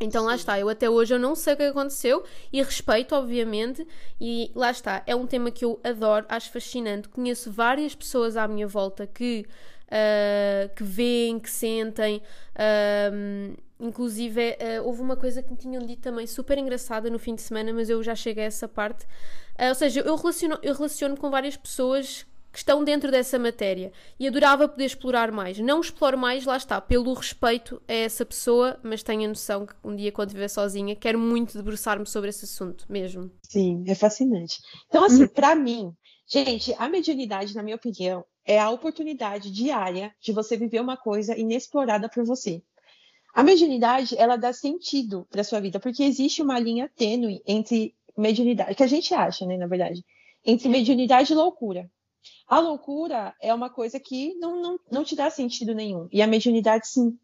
Então 0.00 0.24
lá 0.24 0.36
está, 0.36 0.56
eu 0.60 0.68
até 0.68 0.88
hoje 0.88 1.12
eu 1.12 1.18
não 1.18 1.34
sei 1.34 1.54
o 1.54 1.56
que 1.56 1.64
aconteceu 1.64 2.22
e 2.52 2.62
respeito, 2.62 3.16
obviamente, 3.16 3.84
e 4.20 4.52
lá 4.54 4.70
está, 4.70 5.02
é 5.04 5.16
um 5.16 5.26
tema 5.26 5.50
que 5.50 5.64
eu 5.64 5.80
adoro, 5.82 6.24
acho 6.28 6.52
fascinante. 6.52 7.08
Conheço 7.08 7.50
várias 7.50 7.96
pessoas 7.96 8.36
à 8.36 8.46
minha 8.46 8.68
volta 8.68 9.08
que 9.08 9.44
uh, 9.88 10.74
que 10.74 10.82
veem, 10.82 11.38
que 11.38 11.50
sentem. 11.50 12.22
Uh, 12.54 13.56
inclusive, 13.80 14.50
uh, 14.50 14.84
houve 14.84 15.00
uma 15.00 15.16
coisa 15.16 15.42
que 15.42 15.50
me 15.50 15.56
tinham 15.56 15.84
dito 15.84 16.02
também 16.02 16.26
super 16.26 16.58
engraçada 16.58 17.10
no 17.10 17.18
fim 17.18 17.34
de 17.34 17.42
semana, 17.42 17.72
mas 17.72 17.88
eu 17.88 18.02
já 18.02 18.14
cheguei 18.14 18.44
a 18.44 18.46
essa 18.46 18.68
parte. 18.68 19.06
ou 19.58 19.74
seja, 19.74 20.00
eu 20.00 20.16
relaciono, 20.16 20.58
eu 20.62 20.74
relaciono 20.74 21.16
com 21.16 21.30
várias 21.30 21.56
pessoas 21.56 22.26
que 22.50 22.58
estão 22.58 22.82
dentro 22.82 23.10
dessa 23.10 23.38
matéria 23.38 23.92
e 24.18 24.26
adorava 24.26 24.68
poder 24.68 24.84
explorar 24.84 25.30
mais. 25.30 25.58
Não 25.58 25.80
exploro 25.80 26.16
mais, 26.16 26.44
lá 26.44 26.56
está, 26.56 26.80
pelo 26.80 27.12
respeito 27.12 27.80
a 27.86 27.92
essa 27.92 28.24
pessoa, 28.24 28.78
mas 28.82 29.02
tenho 29.02 29.24
a 29.24 29.28
noção 29.28 29.66
que 29.66 29.74
um 29.84 29.94
dia, 29.94 30.10
quando 30.10 30.28
estiver 30.30 30.48
sozinha, 30.48 30.96
quero 30.96 31.18
muito 31.18 31.56
debruçar-me 31.56 32.06
sobre 32.06 32.30
esse 32.30 32.44
assunto 32.44 32.84
mesmo. 32.88 33.30
Sim, 33.44 33.84
é 33.86 33.94
fascinante. 33.94 34.56
Então, 34.88 35.04
assim, 35.04 35.22
uhum. 35.22 35.28
para 35.28 35.54
mim, 35.54 35.92
gente, 36.26 36.74
a 36.78 36.88
mediunidade, 36.88 37.54
na 37.54 37.62
minha 37.62 37.76
opinião, 37.76 38.24
é 38.48 38.58
a 38.58 38.70
oportunidade 38.70 39.52
diária 39.52 40.10
de 40.22 40.32
você 40.32 40.56
viver 40.56 40.80
uma 40.80 40.96
coisa 40.96 41.36
inexplorada 41.36 42.08
por 42.08 42.24
você. 42.24 42.62
A 43.34 43.42
mediunidade, 43.42 44.16
ela 44.16 44.36
dá 44.36 44.54
sentido 44.54 45.28
para 45.30 45.44
sua 45.44 45.60
vida, 45.60 45.78
porque 45.78 46.02
existe 46.02 46.40
uma 46.40 46.58
linha 46.58 46.90
tênue 46.96 47.42
entre 47.46 47.94
mediunidade, 48.16 48.74
que 48.74 48.82
a 48.82 48.86
gente 48.86 49.12
acha, 49.12 49.44
né, 49.44 49.58
na 49.58 49.66
verdade, 49.66 50.02
entre 50.42 50.66
mediunidade 50.66 51.30
e 51.30 51.36
loucura. 51.36 51.90
A 52.48 52.58
loucura 52.58 53.34
é 53.40 53.52
uma 53.52 53.68
coisa 53.68 54.00
que 54.00 54.34
não, 54.36 54.60
não, 54.62 54.80
não 54.90 55.04
te 55.04 55.14
dá 55.14 55.28
sentido 55.28 55.74
nenhum, 55.74 56.08
e 56.10 56.22
a 56.22 56.26
mediunidade 56.26 56.88
sim, 56.88 57.18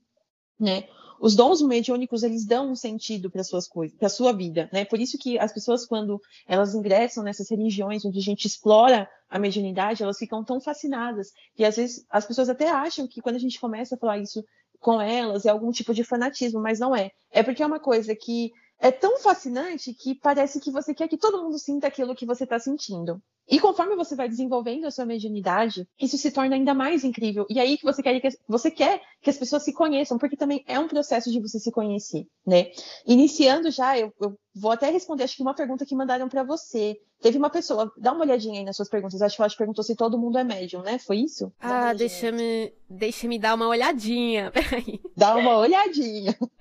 né? 0.61 0.87
Os 1.21 1.35
dons 1.35 1.63
mediúnicos 1.63 2.23
eles 2.23 2.45
dão 2.45 2.71
um 2.71 2.75
sentido 2.75 3.31
para 3.31 3.45
suas 3.45 3.67
coisas, 3.67 3.97
para 3.97 4.09
sua 4.09 4.33
vida, 4.33 4.69
né? 4.73 4.85
Por 4.85 5.01
isso 5.01 5.19
que 5.19 5.39
as 5.39 5.53
pessoas 5.53 5.87
quando 5.87 6.21
elas 6.47 6.75
ingressam 6.75 7.25
nessas 7.25 7.51
religiões 7.51 8.05
onde 8.05 8.19
a 8.19 8.23
gente 8.23 8.47
explora 8.47 9.09
a 9.29 9.39
mediunidade, 9.39 10.03
elas 10.03 10.19
ficam 10.19 10.45
tão 10.45 10.61
fascinadas 10.61 11.33
e 11.59 11.65
às 11.65 11.77
vezes 11.77 12.05
as 12.11 12.27
pessoas 12.27 12.49
até 12.49 12.71
acham 12.71 13.07
que 13.07 13.21
quando 13.21 13.37
a 13.37 13.41
gente 13.41 13.61
começa 13.61 13.95
a 13.95 13.99
falar 13.99 14.19
isso 14.19 14.45
com 14.81 15.01
elas 15.01 15.47
é 15.47 15.51
algum 15.51 15.71
tipo 15.71 15.95
de 15.95 16.05
fanatismo, 16.05 16.61
mas 16.61 16.79
não 16.79 16.95
é. 16.95 17.11
É 17.31 17.43
porque 17.43 17.63
é 17.63 17.67
uma 17.67 17.81
coisa 17.81 18.15
que 18.15 18.53
é 18.79 18.91
tão 18.91 19.19
fascinante 19.19 19.95
que 19.95 20.15
parece 20.15 20.61
que 20.61 20.71
você 20.71 20.95
quer 20.95 21.09
que 21.09 21.17
todo 21.17 21.43
mundo 21.43 21.59
sinta 21.59 21.87
aquilo 21.87 22.15
que 22.15 22.27
você 22.27 22.45
está 22.45 22.59
sentindo. 22.59 23.23
E 23.47 23.61
conforme 23.61 23.95
você 23.95 24.17
vai 24.17 24.29
desenvolvendo 24.29 24.87
a 24.87 24.91
sua 24.91 25.05
mediunidade, 25.05 25.87
isso 26.01 26.17
se 26.17 26.31
torna 26.31 26.57
ainda 26.57 26.73
mais 26.73 27.05
incrível. 27.05 27.47
E 27.51 27.61
aí 27.61 27.77
que 27.77 27.85
você 27.85 28.03
quer 28.03 28.19
que 28.19 28.39
você 28.49 28.71
quer 28.71 29.03
que 29.21 29.29
as 29.29 29.37
pessoas 29.37 29.63
se 29.63 29.73
conheçam, 29.73 30.17
porque 30.17 30.37
também 30.37 30.65
é 30.67 30.79
um 30.79 30.89
processo 30.89 31.31
de 31.31 31.41
você 31.41 31.59
se 31.59 31.71
conhecer, 31.71 32.27
né? 32.47 32.71
Iniciando 33.07 33.71
já, 33.71 33.99
eu, 33.99 34.13
eu 34.21 34.35
vou 34.55 34.71
até 34.71 34.91
responder 34.91 35.25
acho 35.25 35.37
que 35.37 35.43
uma 35.43 35.55
pergunta 35.55 35.85
que 35.85 35.95
mandaram 35.95 36.29
para 36.29 36.43
você. 36.43 36.97
Teve 37.25 37.39
uma 37.39 37.49
pessoa, 37.49 37.91
dá 37.97 38.13
uma 38.13 38.23
olhadinha 38.23 38.59
aí 38.59 38.65
nas 38.67 38.77
suas 38.77 38.91
perguntas. 38.91 39.23
Acho 39.23 39.35
que 39.35 39.41
ela 39.41 39.49
te 39.49 39.57
perguntou 39.57 39.83
se 39.83 39.97
todo 39.97 40.19
mundo 40.19 40.37
é 40.37 40.45
médium, 40.45 40.83
né? 40.83 40.99
Foi 40.99 41.17
isso? 41.17 41.51
Ah, 41.59 41.95
deixa-me 41.95 42.71
deixa 42.87 43.27
-me 43.27 43.39
dar 43.39 43.55
uma 43.55 43.67
olhadinha. 43.67 44.51
Peraí. 44.53 45.01
Dá 45.17 45.35
uma 45.35 45.57
olhadinha. 45.57 46.37
uh, 46.39 46.61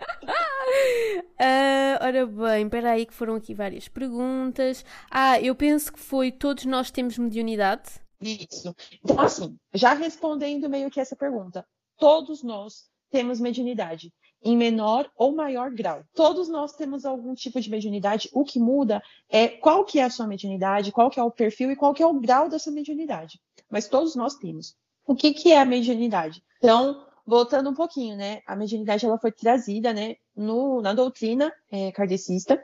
ora 1.99 2.25
bem, 2.25 2.69
peraí, 2.69 3.05
que 3.05 3.13
foram 3.13 3.35
aqui 3.35 3.53
várias 3.53 3.89
perguntas. 3.89 4.85
Ah, 5.11 5.37
eu 5.41 5.53
penso 5.53 5.91
que 5.91 5.99
foi 5.99 6.31
todos 6.31 6.63
nós 6.63 6.89
temos 6.89 7.17
mediunidade? 7.17 7.99
Isso. 8.21 8.73
Então, 9.03 9.19
assim, 9.19 9.57
já 9.73 9.93
respondendo 9.93 10.69
meio 10.69 10.89
que 10.89 11.01
essa 11.01 11.17
pergunta, 11.17 11.67
todos 11.97 12.41
nós 12.41 12.85
temos 13.11 13.37
mediunidade, 13.41 14.13
em 14.43 14.57
menor 14.57 15.09
ou 15.15 15.35
maior 15.35 15.71
grau. 15.71 16.03
Todos 16.13 16.49
nós 16.49 16.73
temos 16.73 17.05
algum 17.05 17.33
tipo 17.33 17.59
de 17.61 17.69
mediunidade. 17.69 18.29
O 18.33 18.43
que 18.43 18.59
muda 18.59 19.01
é 19.29 19.47
qual 19.47 19.85
que 19.85 19.99
é 19.99 20.03
a 20.03 20.09
sua 20.09 20.27
mediunidade, 20.27 20.91
qual 20.91 21.09
que 21.09 21.19
é 21.19 21.23
o 21.23 21.31
perfil 21.31 21.71
e 21.71 21.75
qual 21.75 21.93
que 21.93 22.03
é 22.03 22.07
o 22.07 22.19
grau 22.19 22.49
dessa 22.49 22.69
mediunidade. 22.69 23.39
Mas 23.69 23.87
todos 23.87 24.15
nós 24.15 24.35
temos. 24.35 24.75
O 25.05 25.15
que, 25.15 25.33
que 25.33 25.51
é 25.51 25.59
a 25.59 25.65
mediunidade? 25.65 26.41
Então, 26.57 27.05
voltando 27.25 27.69
um 27.69 27.73
pouquinho, 27.73 28.15
né? 28.15 28.41
A 28.45 28.55
mediunidade 28.55 29.05
ela 29.05 29.17
foi 29.17 29.31
trazida, 29.31 29.93
né, 29.93 30.15
no, 30.35 30.81
na 30.81 30.93
doutrina 30.93 31.51
é, 31.71 31.91
kardecista 31.91 32.61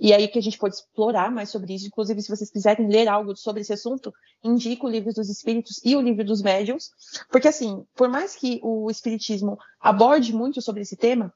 e 0.00 0.14
aí 0.14 0.26
que 0.26 0.38
a 0.38 0.42
gente 0.42 0.56
pode 0.56 0.76
explorar 0.76 1.30
mais 1.30 1.50
sobre 1.50 1.74
isso. 1.74 1.86
Inclusive, 1.86 2.22
se 2.22 2.34
vocês 2.34 2.50
quiserem 2.50 2.88
ler 2.88 3.06
algo 3.06 3.36
sobre 3.36 3.60
esse 3.60 3.72
assunto, 3.72 4.12
indico 4.42 4.86
o 4.86 4.90
livro 4.90 5.12
dos 5.12 5.28
Espíritos 5.28 5.80
e 5.84 5.94
o 5.94 6.00
livro 6.00 6.24
dos 6.24 6.40
Médiuns, 6.40 6.90
porque 7.30 7.48
assim, 7.48 7.84
por 7.94 8.08
mais 8.08 8.34
que 8.34 8.58
o 8.62 8.90
Espiritismo 8.90 9.58
aborde 9.78 10.34
muito 10.34 10.62
sobre 10.62 10.80
esse 10.82 10.96
tema, 10.96 11.32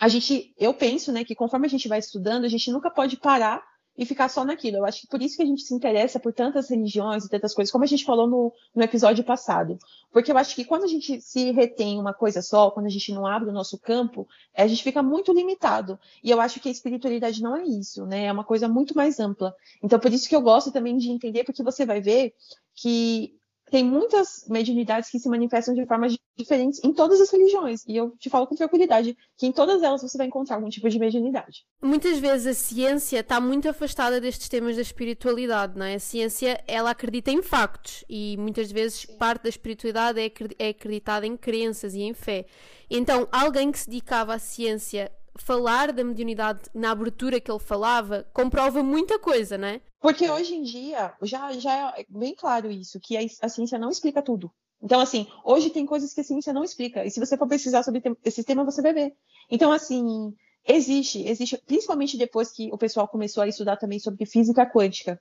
a 0.00 0.08
gente, 0.08 0.54
eu 0.56 0.72
penso, 0.72 1.12
né, 1.12 1.24
que 1.24 1.34
conforme 1.34 1.66
a 1.66 1.70
gente 1.70 1.88
vai 1.88 1.98
estudando, 1.98 2.44
a 2.44 2.48
gente 2.48 2.70
nunca 2.70 2.90
pode 2.90 3.16
parar 3.16 3.62
e 3.96 4.04
ficar 4.04 4.28
só 4.28 4.44
naquilo. 4.44 4.78
Eu 4.78 4.84
acho 4.84 5.02
que 5.02 5.06
por 5.06 5.22
isso 5.22 5.36
que 5.36 5.42
a 5.42 5.46
gente 5.46 5.62
se 5.62 5.74
interessa 5.74 6.18
por 6.18 6.32
tantas 6.32 6.68
religiões 6.68 7.24
e 7.24 7.30
tantas 7.30 7.54
coisas, 7.54 7.70
como 7.70 7.84
a 7.84 7.86
gente 7.86 8.04
falou 8.04 8.26
no, 8.26 8.52
no 8.74 8.82
episódio 8.82 9.22
passado. 9.22 9.78
Porque 10.12 10.30
eu 10.30 10.38
acho 10.38 10.54
que 10.54 10.64
quando 10.64 10.84
a 10.84 10.88
gente 10.88 11.20
se 11.20 11.52
retém 11.52 11.98
uma 11.98 12.12
coisa 12.12 12.42
só, 12.42 12.70
quando 12.70 12.86
a 12.86 12.90
gente 12.90 13.12
não 13.12 13.26
abre 13.26 13.50
o 13.50 13.52
nosso 13.52 13.78
campo, 13.78 14.26
a 14.56 14.66
gente 14.66 14.82
fica 14.82 15.02
muito 15.02 15.32
limitado. 15.32 15.98
E 16.22 16.30
eu 16.30 16.40
acho 16.40 16.60
que 16.60 16.68
a 16.68 16.72
espiritualidade 16.72 17.42
não 17.42 17.56
é 17.56 17.64
isso, 17.64 18.04
né? 18.06 18.26
É 18.26 18.32
uma 18.32 18.44
coisa 18.44 18.68
muito 18.68 18.96
mais 18.96 19.20
ampla. 19.20 19.54
Então, 19.82 19.98
por 19.98 20.12
isso 20.12 20.28
que 20.28 20.34
eu 20.34 20.42
gosto 20.42 20.72
também 20.72 20.96
de 20.96 21.10
entender, 21.10 21.44
porque 21.44 21.62
você 21.62 21.86
vai 21.86 22.00
ver 22.00 22.34
que 22.74 23.36
tem 23.70 23.84
muitas 23.84 24.46
mediunidades 24.48 25.10
que 25.10 25.18
se 25.18 25.28
manifestam 25.28 25.74
de 25.74 25.86
formas 25.86 26.16
diferentes 26.36 26.82
em 26.84 26.92
todas 26.92 27.20
as 27.20 27.30
religiões. 27.30 27.82
E 27.86 27.96
eu 27.96 28.10
te 28.18 28.28
falo 28.28 28.46
com 28.46 28.54
tranquilidade 28.54 29.16
que 29.36 29.46
em 29.46 29.52
todas 29.52 29.82
elas 29.82 30.02
você 30.02 30.18
vai 30.18 30.26
encontrar 30.26 30.56
algum 30.56 30.68
tipo 30.68 30.88
de 30.88 30.98
mediunidade. 30.98 31.64
Muitas 31.82 32.18
vezes 32.18 32.46
a 32.46 32.54
ciência 32.54 33.20
está 33.20 33.40
muito 33.40 33.68
afastada 33.68 34.20
destes 34.20 34.48
temas 34.48 34.76
da 34.76 34.82
espiritualidade, 34.82 35.78
não 35.78 35.86
é? 35.86 35.94
A 35.94 36.00
ciência, 36.00 36.62
ela 36.66 36.90
acredita 36.90 37.30
em 37.30 37.42
factos 37.42 38.04
e 38.08 38.36
muitas 38.38 38.70
vezes 38.70 39.04
parte 39.04 39.44
da 39.44 39.48
espiritualidade 39.48 40.20
é, 40.20 40.32
é 40.58 40.68
acreditada 40.68 41.26
em 41.26 41.36
crenças 41.36 41.94
e 41.94 42.02
em 42.02 42.14
fé. 42.14 42.46
Então, 42.90 43.26
alguém 43.32 43.72
que 43.72 43.78
se 43.78 43.88
dedicava 43.88 44.34
à 44.34 44.38
ciência 44.38 45.10
falar 45.36 45.92
da 45.92 46.04
mediunidade 46.04 46.62
na 46.74 46.90
abertura 46.90 47.40
que 47.40 47.50
ele 47.50 47.58
falava 47.58 48.26
comprova 48.32 48.82
muita 48.82 49.18
coisa, 49.18 49.58
não 49.58 49.68
é? 49.68 49.80
Porque 50.00 50.28
hoje 50.28 50.54
em 50.54 50.62
dia 50.62 51.14
já, 51.22 51.52
já 51.52 51.94
é 51.96 52.06
bem 52.08 52.34
claro 52.34 52.70
isso, 52.70 53.00
que 53.00 53.16
a, 53.16 53.20
a 53.42 53.48
ciência 53.48 53.78
não 53.78 53.90
explica 53.90 54.22
tudo. 54.22 54.52
Então, 54.82 55.00
assim, 55.00 55.26
hoje 55.42 55.70
tem 55.70 55.86
coisas 55.86 56.12
que 56.12 56.20
a 56.20 56.24
ciência 56.24 56.52
não 56.52 56.62
explica. 56.62 57.04
E 57.04 57.10
se 57.10 57.18
você 57.18 57.38
for 57.38 57.48
pesquisar 57.48 57.82
sobre 57.82 58.02
esse 58.22 58.44
tema, 58.44 58.64
você 58.64 58.82
vai 58.82 58.92
ver. 58.92 59.14
Então, 59.50 59.72
assim, 59.72 60.34
existe, 60.66 61.26
existe, 61.26 61.56
principalmente 61.66 62.18
depois 62.18 62.52
que 62.52 62.70
o 62.70 62.76
pessoal 62.76 63.08
começou 63.08 63.42
a 63.42 63.48
estudar 63.48 63.76
também 63.76 63.98
sobre 63.98 64.26
física 64.26 64.66
quântica, 64.66 65.18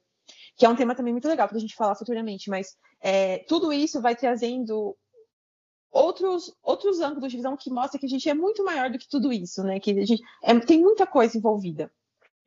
que 0.57 0.65
é 0.65 0.69
um 0.69 0.75
tema 0.75 0.95
também 0.95 1.13
muito 1.13 1.27
legal 1.27 1.47
para 1.47 1.57
a 1.57 1.61
gente 1.61 1.75
falar 1.75 1.95
futuramente, 1.95 2.49
mas 2.49 2.75
é, 3.01 3.39
tudo 3.47 3.71
isso 3.71 4.01
vai 4.01 4.15
trazendo 4.15 4.95
outros, 5.93 6.51
outros 6.63 6.99
ângulos 6.99 7.31
de 7.31 7.37
visão 7.37 7.55
que 7.55 7.69
mostram 7.69 7.99
que 7.99 8.07
a 8.07 8.09
gente 8.09 8.27
é 8.27 8.33
muito 8.33 8.65
maior 8.65 8.89
do 8.89 8.97
que 8.97 9.07
tudo 9.07 9.31
isso, 9.31 9.63
né? 9.63 9.79
Que 9.79 9.91
a 9.91 10.05
gente 10.05 10.23
é, 10.41 10.59
tem 10.59 10.81
muita 10.81 11.05
coisa 11.05 11.37
envolvida. 11.37 11.91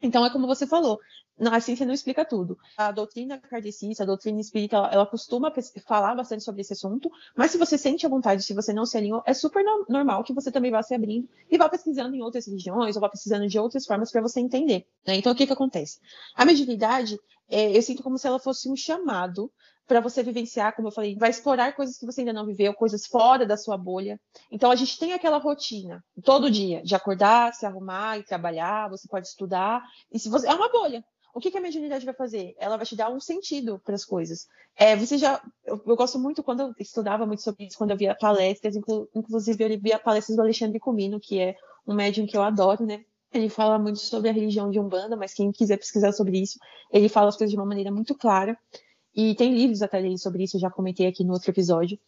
Então, 0.02 0.26
é 0.26 0.30
como 0.30 0.46
você 0.46 0.66
falou, 0.66 1.00
a 1.38 1.60
ciência 1.60 1.86
não 1.86 1.94
explica 1.94 2.24
tudo. 2.24 2.58
A 2.76 2.90
doutrina 2.90 3.38
kardecista, 3.38 4.02
a 4.02 4.06
doutrina 4.06 4.40
espírita, 4.40 4.76
ela, 4.76 4.90
ela, 4.90 5.06
costuma 5.06 5.52
falar 5.86 6.14
bastante 6.14 6.42
sobre 6.42 6.62
esse 6.62 6.72
assunto, 6.72 7.10
mas 7.34 7.50
se 7.50 7.58
você 7.58 7.78
sente 7.78 8.04
a 8.04 8.08
vontade, 8.08 8.42
se 8.42 8.52
você 8.52 8.72
não 8.72 8.84
se 8.84 8.96
alinhou, 8.96 9.22
é 9.24 9.32
super 9.32 9.62
no 9.62 9.86
normal 9.88 10.24
que 10.24 10.32
você 10.32 10.50
também 10.50 10.70
vá 10.70 10.82
se 10.82 10.94
abrindo 10.94 11.28
e 11.50 11.56
vá 11.56 11.68
pesquisando 11.68 12.14
em 12.14 12.22
outras 12.22 12.46
religiões, 12.46 12.96
ou 12.96 13.00
vá 13.00 13.08
pesquisando 13.08 13.46
de 13.46 13.58
outras 13.58 13.86
formas 13.86 14.10
para 14.10 14.22
você 14.22 14.40
entender. 14.40 14.86
Né? 15.06 15.16
Então, 15.16 15.32
o 15.32 15.36
que, 15.36 15.46
que 15.46 15.52
acontece? 15.52 16.00
A 16.34 16.44
mediunidade, 16.44 17.18
é, 17.48 17.76
eu 17.76 17.82
sinto 17.82 18.02
como 18.02 18.18
se 18.18 18.26
ela 18.26 18.38
fosse 18.38 18.68
um 18.70 18.76
chamado 18.76 19.50
para 19.86 20.00
você 20.00 20.22
vivenciar, 20.22 20.74
como 20.74 20.88
eu 20.88 20.92
falei, 20.92 21.16
vai 21.16 21.30
explorar 21.30 21.74
coisas 21.74 21.96
que 21.96 22.04
você 22.04 22.22
ainda 22.22 22.32
não 22.32 22.44
viveu, 22.44 22.74
coisas 22.74 23.06
fora 23.06 23.46
da 23.46 23.56
sua 23.56 23.76
bolha. 23.76 24.20
Então 24.50 24.70
a 24.70 24.76
gente 24.76 24.98
tem 24.98 25.12
aquela 25.12 25.38
rotina 25.38 26.04
todo 26.24 26.50
dia 26.50 26.82
de 26.82 26.94
acordar, 26.94 27.54
se 27.54 27.64
arrumar 27.64 28.18
e 28.18 28.24
trabalhar, 28.24 28.90
você 28.90 29.06
pode 29.08 29.28
estudar. 29.28 29.82
E 30.10 30.18
se 30.18 30.28
você 30.28 30.48
é 30.48 30.54
uma 30.54 30.70
bolha. 30.70 31.04
O 31.34 31.40
que, 31.40 31.50
que 31.50 31.58
a 31.58 31.60
mediunidade 31.60 32.06
vai 32.06 32.14
fazer? 32.14 32.54
Ela 32.58 32.78
vai 32.78 32.86
te 32.86 32.96
dar 32.96 33.10
um 33.10 33.20
sentido 33.20 33.78
para 33.84 33.94
as 33.94 34.06
coisas. 34.06 34.46
É, 34.74 34.96
você 34.96 35.18
já, 35.18 35.38
eu, 35.66 35.78
eu, 35.86 35.94
gosto 35.94 36.18
muito 36.18 36.42
quando 36.42 36.60
eu 36.60 36.74
estudava 36.80 37.26
muito 37.26 37.42
sobre 37.42 37.66
isso, 37.66 37.76
quando 37.76 37.90
eu 37.90 37.96
via 37.96 38.14
palestras, 38.14 38.74
inclu, 38.74 39.06
inclusive 39.14 39.62
eu 39.62 39.78
via 39.78 39.98
palestras 39.98 40.34
do 40.34 40.40
Alexandre 40.40 40.80
Comino, 40.80 41.20
que 41.20 41.38
é 41.38 41.54
um 41.86 41.94
médium 41.94 42.26
que 42.26 42.38
eu 42.38 42.42
adoro, 42.42 42.86
né? 42.86 43.04
Ele 43.34 43.50
fala 43.50 43.78
muito 43.78 43.98
sobre 43.98 44.30
a 44.30 44.32
religião 44.32 44.70
de 44.70 44.80
Umbanda, 44.80 45.14
mas 45.14 45.34
quem 45.34 45.52
quiser 45.52 45.76
pesquisar 45.76 46.12
sobre 46.12 46.40
isso, 46.40 46.58
ele 46.90 47.08
fala 47.08 47.28
as 47.28 47.36
coisas 47.36 47.50
de 47.50 47.58
uma 47.58 47.66
maneira 47.66 47.90
muito 47.90 48.14
clara. 48.14 48.56
E 49.16 49.34
tem 49.34 49.54
livros 49.54 49.80
até 49.80 50.02
dele 50.02 50.18
sobre 50.18 50.44
isso, 50.44 50.56
eu 50.56 50.60
já 50.60 50.70
comentei 50.70 51.06
aqui 51.06 51.24
no 51.24 51.32
outro 51.32 51.50
episódio. 51.50 51.98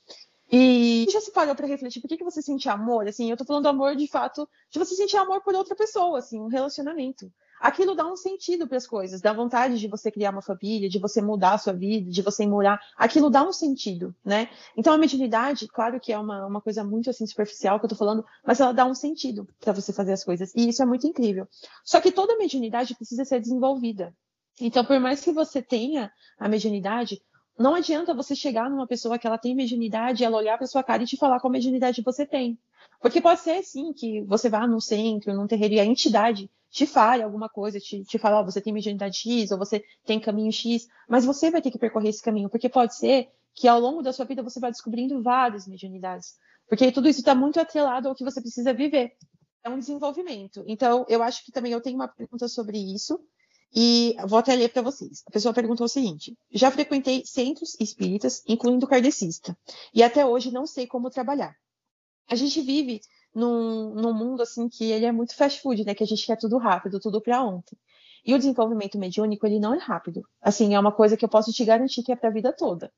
E 0.53 1.07
já 1.11 1.21
se 1.21 1.33
parou 1.33 1.55
para 1.55 1.67
refletir 1.67 2.01
por 2.01 2.09
que, 2.09 2.19
que 2.19 2.25
você 2.25 2.43
sente 2.43 2.69
amor? 2.69 3.09
Assim, 3.09 3.31
eu 3.31 3.37
tô 3.37 3.45
falando 3.45 3.67
amor 3.67 3.97
de 3.97 4.07
fato, 4.07 4.49
de 4.71 4.79
você 4.79 4.95
sentir 4.95 5.17
amor 5.17 5.43
por 5.43 5.55
outra 5.55 5.75
pessoa, 5.75 6.19
assim, 6.19 6.39
um 6.39 6.49
relacionamento. 6.49 7.31
Aquilo 7.61 7.95
dá 7.95 8.07
um 8.07 8.17
sentido 8.17 8.69
para 8.69 8.77
as 8.77 8.87
coisas, 8.87 9.21
dá 9.21 9.33
vontade 9.33 9.79
de 9.79 9.89
você 9.89 10.11
criar 10.11 10.31
uma 10.31 10.43
família, 10.43 10.89
de 10.89 10.99
você 10.99 11.21
mudar 11.21 11.55
a 11.55 11.59
sua 11.59 11.73
vida, 11.73 12.11
de 12.11 12.23
você 12.23 12.47
morar. 12.47 12.81
Aquilo 12.97 13.29
dá 13.31 13.43
um 13.43 13.53
sentido, 13.53 14.15
né? 14.25 14.49
Então 14.77 14.93
a 14.93 14.99
mediunidade, 14.99 15.67
claro 15.67 15.99
que 15.99 16.13
é 16.13 16.19
uma, 16.19 16.47
uma 16.47 16.61
coisa 16.61 16.85
muito 16.85 17.11
assim 17.11 17.27
superficial 17.27 17.79
que 17.81 17.87
eu 17.87 17.91
tô 17.91 17.97
falando, 17.97 18.25
mas 18.47 18.61
ela 18.61 18.73
dá 18.73 18.87
um 18.87 18.95
sentido 18.95 19.49
para 19.61 19.73
você 19.73 19.93
fazer 19.93 20.13
as 20.13 20.23
coisas. 20.23 20.53
E 20.55 20.69
isso 20.69 20.83
é 20.83 20.87
muito 20.87 21.07
incrível. 21.07 21.49
Só 21.85 22.01
que 22.01 22.13
toda 22.13 22.39
mediunidade 22.39 22.95
precisa 22.95 23.25
ser 23.25 23.41
desenvolvida. 23.41 24.15
Então, 24.61 24.85
por 24.85 24.99
mais 24.99 25.21
que 25.21 25.33
você 25.33 25.63
tenha 25.63 26.13
a 26.39 26.49
mediunidade, 26.49 27.23
não 27.59 27.75
adianta 27.75 28.15
você 28.15 28.35
chegar 28.35 28.71
numa 28.71 28.87
pessoa 28.87 29.19
que 29.19 29.27
ela 29.27 29.39
tem 29.39 29.55
mediunidade, 29.55 30.25
ela 30.25 30.37
olhar 30.37 30.57
para 30.57 30.67
sua 30.67 30.83
cara 30.83 31.03
e 31.03 31.07
te 31.07 31.17
falar 31.17 31.41
qual 31.41 31.51
mediunidade 31.51 32.03
você 32.03 32.25
tem. 32.25 32.59
Porque 33.01 33.21
pode 33.21 33.41
ser, 33.41 33.63
sim, 33.63 33.93
que 33.93 34.23
você 34.23 34.49
vá 34.49 34.67
no 34.67 34.81
centro, 34.81 35.35
num 35.35 35.47
terreiro, 35.47 35.75
e 35.75 35.81
a 35.81 35.85
entidade 35.85 36.51
te 36.71 36.87
fale 36.87 37.23
alguma 37.23 37.49
coisa, 37.49 37.81
te, 37.81 38.05
te 38.05 38.19
fala, 38.19 38.41
oh, 38.41 38.45
você 38.45 38.61
tem 38.61 38.73
mediunidade 38.73 39.19
X, 39.19 39.51
ou 39.51 39.59
você 39.59 39.83
tem 40.05 40.21
caminho 40.21 40.53
X, 40.53 40.87
mas 41.09 41.25
você 41.25 41.51
vai 41.51 41.63
ter 41.63 41.71
que 41.71 41.79
percorrer 41.79 42.11
esse 42.11 42.23
caminho, 42.23 42.49
porque 42.49 42.69
pode 42.69 42.97
ser 42.97 43.29
que 43.55 43.67
ao 43.67 43.81
longo 43.81 44.03
da 44.03 44.13
sua 44.13 44.25
vida 44.25 44.43
você 44.43 44.61
vá 44.61 44.71
descobrindo 44.71 45.23
várias 45.23 45.67
mediunidades. 45.67 46.37
Porque 46.69 46.93
tudo 46.93 47.09
isso 47.09 47.21
está 47.21 47.35
muito 47.35 47.59
atrelado 47.59 48.09
ao 48.09 48.15
que 48.15 48.23
você 48.23 48.41
precisa 48.41 48.73
viver. 48.73 49.13
É 49.65 49.71
um 49.71 49.79
desenvolvimento. 49.79 50.63
Então, 50.67 51.05
eu 51.09 51.23
acho 51.23 51.45
que 51.45 51.51
também 51.51 51.73
eu 51.73 51.81
tenho 51.81 51.97
uma 51.97 52.07
pergunta 52.07 52.47
sobre 52.47 52.79
isso, 52.79 53.19
e 53.75 54.17
vou 54.27 54.39
até 54.39 54.55
ler 54.55 54.71
para 54.73 54.83
vocês. 54.83 55.23
A 55.27 55.31
pessoa 55.31 55.55
perguntou 55.55 55.85
o 55.85 55.89
seguinte: 55.89 56.37
já 56.51 56.71
frequentei 56.71 57.23
centros 57.25 57.77
espíritas, 57.79 58.43
incluindo 58.47 58.87
kardecista, 58.87 59.57
e 59.95 60.03
até 60.03 60.25
hoje 60.25 60.51
não 60.51 60.67
sei 60.67 60.87
como 60.87 61.11
trabalhar. 61.11 61.55
A 62.29 62.35
gente 62.35 62.61
vive 62.61 63.01
num, 63.35 63.95
num 63.95 64.13
mundo 64.13 64.43
assim 64.43 64.69
que 64.69 64.91
ele 64.91 65.05
é 65.05 65.13
muito 65.13 65.35
fast 65.35 65.61
food, 65.61 65.85
né? 65.85 65.95
Que 65.95 66.05
a 66.05 66.07
gente 66.07 66.27
quer 66.27 66.37
tudo 66.37 66.59
rápido, 66.59 67.01
tudo 67.01 67.21
para 67.21 67.43
ontem. 67.43 67.77
E 68.25 68.35
o 68.35 68.39
desenvolvimento 68.39 68.99
mediúnico, 68.99 69.47
ele 69.47 69.59
não 69.61 69.75
é 69.75 69.79
rápido. 69.79 70.23
Assim, 70.43 70.75
é 70.75 70.81
uma 70.81 70.93
coisa 70.93 71.17
que 71.17 71.25
eu 71.25 71.29
posso 71.29 71.53
te 71.53 71.65
garantir 71.65 72.03
que 72.03 72.13
é 72.13 72.17
para 72.17 72.29
a 72.29 72.33
vida 72.33 72.53
toda. 72.53 72.93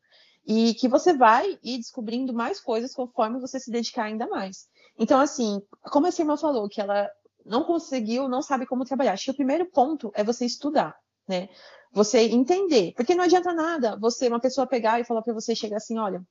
E 0.47 0.75
que 0.75 0.89
você 0.89 1.13
vai 1.13 1.59
ir 1.63 1.79
descobrindo 1.79 2.33
mais 2.33 2.59
coisas 2.59 2.95
conforme 2.95 3.39
você 3.39 3.61
se 3.61 3.71
dedicar 3.71 4.05
ainda 4.05 4.27
mais. 4.27 4.67
Então, 4.99 5.21
assim, 5.21 5.63
como 5.83 6.07
a 6.07 6.11
irmã 6.11 6.37
falou, 6.37 6.69
que 6.69 6.81
ela 6.81 7.09
não 7.45 7.65
conseguiu, 7.65 8.29
não 8.29 8.43
sabe 8.43 8.67
como 8.67 8.85
trabalhar. 8.85 9.13
Acho 9.13 9.25
que 9.27 9.31
o 9.31 9.37
primeiro 9.37 9.67
ponto 9.67 10.11
é 10.15 10.25
você 10.25 10.45
estudar, 10.45 10.97
né? 11.29 11.49
Você 11.93 12.21
entender, 12.21 12.93
porque 12.97 13.15
não 13.15 13.25
adianta 13.25 13.53
nada 13.53 13.99
você, 13.99 14.29
uma 14.29 14.41
pessoa 14.41 14.67
pegar 14.67 15.01
e 15.01 15.05
falar 15.05 15.23
para 15.23 15.35
você 15.35 15.55
chegar 15.55 15.79
assim, 15.79 15.99
olha, 15.99 16.23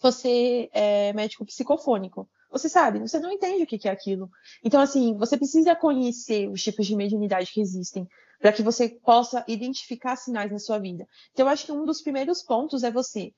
você 0.00 0.68
é 0.72 1.12
médico 1.12 1.44
psicofônico. 1.44 2.28
Você 2.50 2.68
sabe, 2.68 3.00
você 3.00 3.18
não 3.18 3.32
entende 3.32 3.64
o 3.64 3.66
que 3.66 3.88
é 3.88 3.90
aquilo. 3.90 4.30
Então, 4.62 4.80
assim, 4.80 5.16
você 5.16 5.36
precisa 5.36 5.74
conhecer 5.74 6.48
os 6.48 6.62
tipos 6.62 6.86
de 6.86 6.94
mediunidade 6.94 7.50
que 7.52 7.60
existem 7.60 8.06
para 8.40 8.52
que 8.52 8.62
você 8.62 8.88
possa 8.88 9.44
identificar 9.48 10.14
sinais 10.16 10.52
na 10.52 10.58
sua 10.58 10.78
vida. 10.78 11.04
Então, 11.32 11.46
eu 11.46 11.50
acho 11.50 11.66
que 11.66 11.72
um 11.72 11.84
dos 11.84 12.00
primeiros 12.00 12.42
pontos 12.42 12.84
é 12.84 12.90
você 12.92 13.32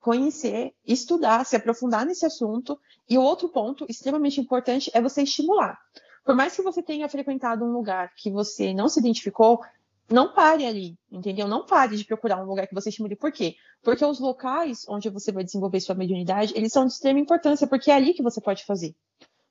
conhecer, 0.00 0.74
estudar, 0.86 1.44
se 1.46 1.56
aprofundar 1.56 2.04
nesse 2.04 2.26
assunto. 2.26 2.78
E 3.08 3.16
o 3.16 3.22
outro 3.22 3.48
ponto 3.48 3.86
extremamente 3.88 4.40
importante 4.40 4.90
é 4.92 5.00
você 5.00 5.22
estimular. 5.22 5.78
Por 6.24 6.34
mais 6.34 6.54
que 6.54 6.62
você 6.62 6.82
tenha 6.82 7.08
frequentado 7.08 7.64
um 7.64 7.72
lugar 7.72 8.12
que 8.14 8.30
você 8.30 8.72
não 8.74 8.88
se 8.88 9.00
identificou, 9.00 9.60
não 10.08 10.32
pare 10.32 10.66
ali, 10.66 10.98
entendeu? 11.10 11.46
Não 11.46 11.64
pare 11.64 11.96
de 11.96 12.04
procurar 12.04 12.42
um 12.42 12.46
lugar 12.46 12.66
que 12.66 12.74
você 12.74 12.88
estimule. 12.88 13.16
Por 13.16 13.30
quê? 13.32 13.54
Porque 13.82 14.04
os 14.04 14.18
locais 14.18 14.84
onde 14.88 15.08
você 15.08 15.30
vai 15.32 15.44
desenvolver 15.44 15.80
sua 15.80 15.94
mediunidade, 15.94 16.52
eles 16.56 16.72
são 16.72 16.84
de 16.84 16.92
extrema 16.92 17.20
importância, 17.20 17.66
porque 17.66 17.90
é 17.90 17.94
ali 17.94 18.12
que 18.12 18.22
você 18.22 18.40
pode 18.40 18.64
fazer. 18.64 18.94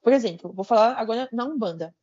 Por 0.02 0.14
exemplo, 0.14 0.52
vou 0.54 0.66
falar 0.66 0.94
agora 0.98 1.28
na 1.32 1.46
Umbanda 1.46 1.96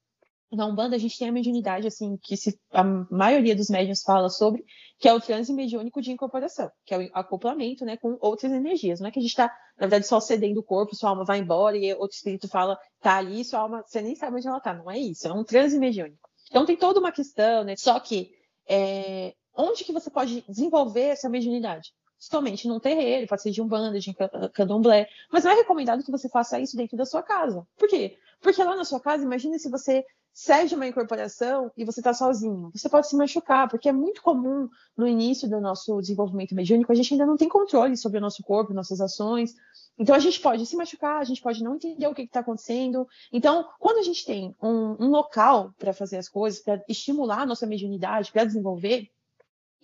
na 0.52 0.66
Umbanda 0.66 0.96
a 0.96 0.98
gente 0.98 1.18
tem 1.18 1.28
a 1.28 1.32
mediunidade, 1.32 1.86
assim, 1.86 2.16
que 2.22 2.36
se, 2.36 2.58
a 2.72 2.84
maioria 2.84 3.56
dos 3.56 3.68
médiuns 3.68 4.02
fala 4.02 4.28
sobre, 4.28 4.64
que 4.98 5.08
é 5.08 5.12
o 5.12 5.20
transe 5.20 5.52
mediúnico 5.52 6.00
de 6.00 6.12
incorporação, 6.12 6.70
que 6.84 6.94
é 6.94 6.98
o 6.98 7.10
acoplamento, 7.12 7.84
né, 7.84 7.96
com 7.96 8.16
outras 8.20 8.52
energias. 8.52 9.00
Não 9.00 9.08
é 9.08 9.10
que 9.10 9.18
a 9.18 9.22
gente 9.22 9.30
está, 9.30 9.48
na 9.76 9.86
verdade, 9.86 10.06
só 10.06 10.20
cedendo 10.20 10.60
o 10.60 10.62
corpo, 10.62 10.94
sua 10.94 11.10
alma 11.10 11.24
vai 11.24 11.38
embora 11.38 11.76
e 11.76 11.92
outro 11.94 12.16
espírito 12.16 12.48
fala, 12.48 12.78
tá 13.00 13.16
ali, 13.16 13.44
sua 13.44 13.60
alma, 13.60 13.82
você 13.84 14.00
nem 14.00 14.14
sabe 14.14 14.36
onde 14.36 14.48
ela 14.48 14.60
tá. 14.60 14.72
Não 14.72 14.90
é 14.90 14.98
isso, 14.98 15.26
é 15.26 15.32
um 15.32 15.44
transe 15.44 15.78
mediúnico. 15.78 16.28
Então 16.48 16.64
tem 16.64 16.76
toda 16.76 17.00
uma 17.00 17.12
questão, 17.12 17.64
né, 17.64 17.74
só 17.76 17.98
que 17.98 18.30
é, 18.68 19.34
onde 19.54 19.84
que 19.84 19.92
você 19.92 20.10
pode 20.10 20.42
desenvolver 20.48 21.08
essa 21.08 21.28
mediunidade? 21.28 21.92
Somente 22.18 22.66
num 22.66 22.80
terreiro, 22.80 23.26
pode 23.26 23.42
ser 23.42 23.50
de 23.50 23.60
umbanda, 23.60 23.98
de 23.98 24.14
candomblé, 24.54 25.06
mas 25.30 25.44
não 25.44 25.52
é 25.52 25.54
recomendado 25.54 26.02
que 26.02 26.10
você 26.10 26.28
faça 26.30 26.58
isso 26.58 26.76
dentro 26.76 26.96
da 26.96 27.04
sua 27.04 27.22
casa. 27.22 27.66
Por 27.76 27.88
quê? 27.88 28.16
Porque 28.40 28.62
lá 28.62 28.74
na 28.74 28.84
sua 28.84 29.00
casa, 29.00 29.22
imagine 29.24 29.58
se 29.58 29.70
você 29.70 30.04
cede 30.36 30.74
uma 30.74 30.86
incorporação 30.86 31.72
e 31.78 31.82
você 31.82 32.00
está 32.00 32.12
sozinho. 32.12 32.70
Você 32.74 32.90
pode 32.90 33.08
se 33.08 33.16
machucar, 33.16 33.70
porque 33.70 33.88
é 33.88 33.92
muito 33.92 34.20
comum 34.20 34.68
no 34.94 35.08
início 35.08 35.48
do 35.48 35.58
nosso 35.62 35.98
desenvolvimento 35.98 36.54
mediúnico, 36.54 36.92
a 36.92 36.94
gente 36.94 37.14
ainda 37.14 37.24
não 37.24 37.38
tem 37.38 37.48
controle 37.48 37.96
sobre 37.96 38.18
o 38.18 38.20
nosso 38.20 38.42
corpo, 38.42 38.74
nossas 38.74 39.00
ações. 39.00 39.54
Então 39.98 40.14
a 40.14 40.18
gente 40.18 40.38
pode 40.38 40.66
se 40.66 40.76
machucar, 40.76 41.22
a 41.22 41.24
gente 41.24 41.40
pode 41.40 41.64
não 41.64 41.76
entender 41.76 42.06
o 42.06 42.14
que 42.14 42.20
está 42.20 42.40
acontecendo. 42.40 43.08
Então, 43.32 43.66
quando 43.80 43.96
a 43.96 44.02
gente 44.02 44.26
tem 44.26 44.54
um, 44.62 45.06
um 45.06 45.08
local 45.08 45.72
para 45.78 45.94
fazer 45.94 46.18
as 46.18 46.28
coisas, 46.28 46.60
para 46.60 46.84
estimular 46.86 47.40
a 47.40 47.46
nossa 47.46 47.66
mediunidade, 47.66 48.30
para 48.30 48.44
desenvolver, 48.44 49.08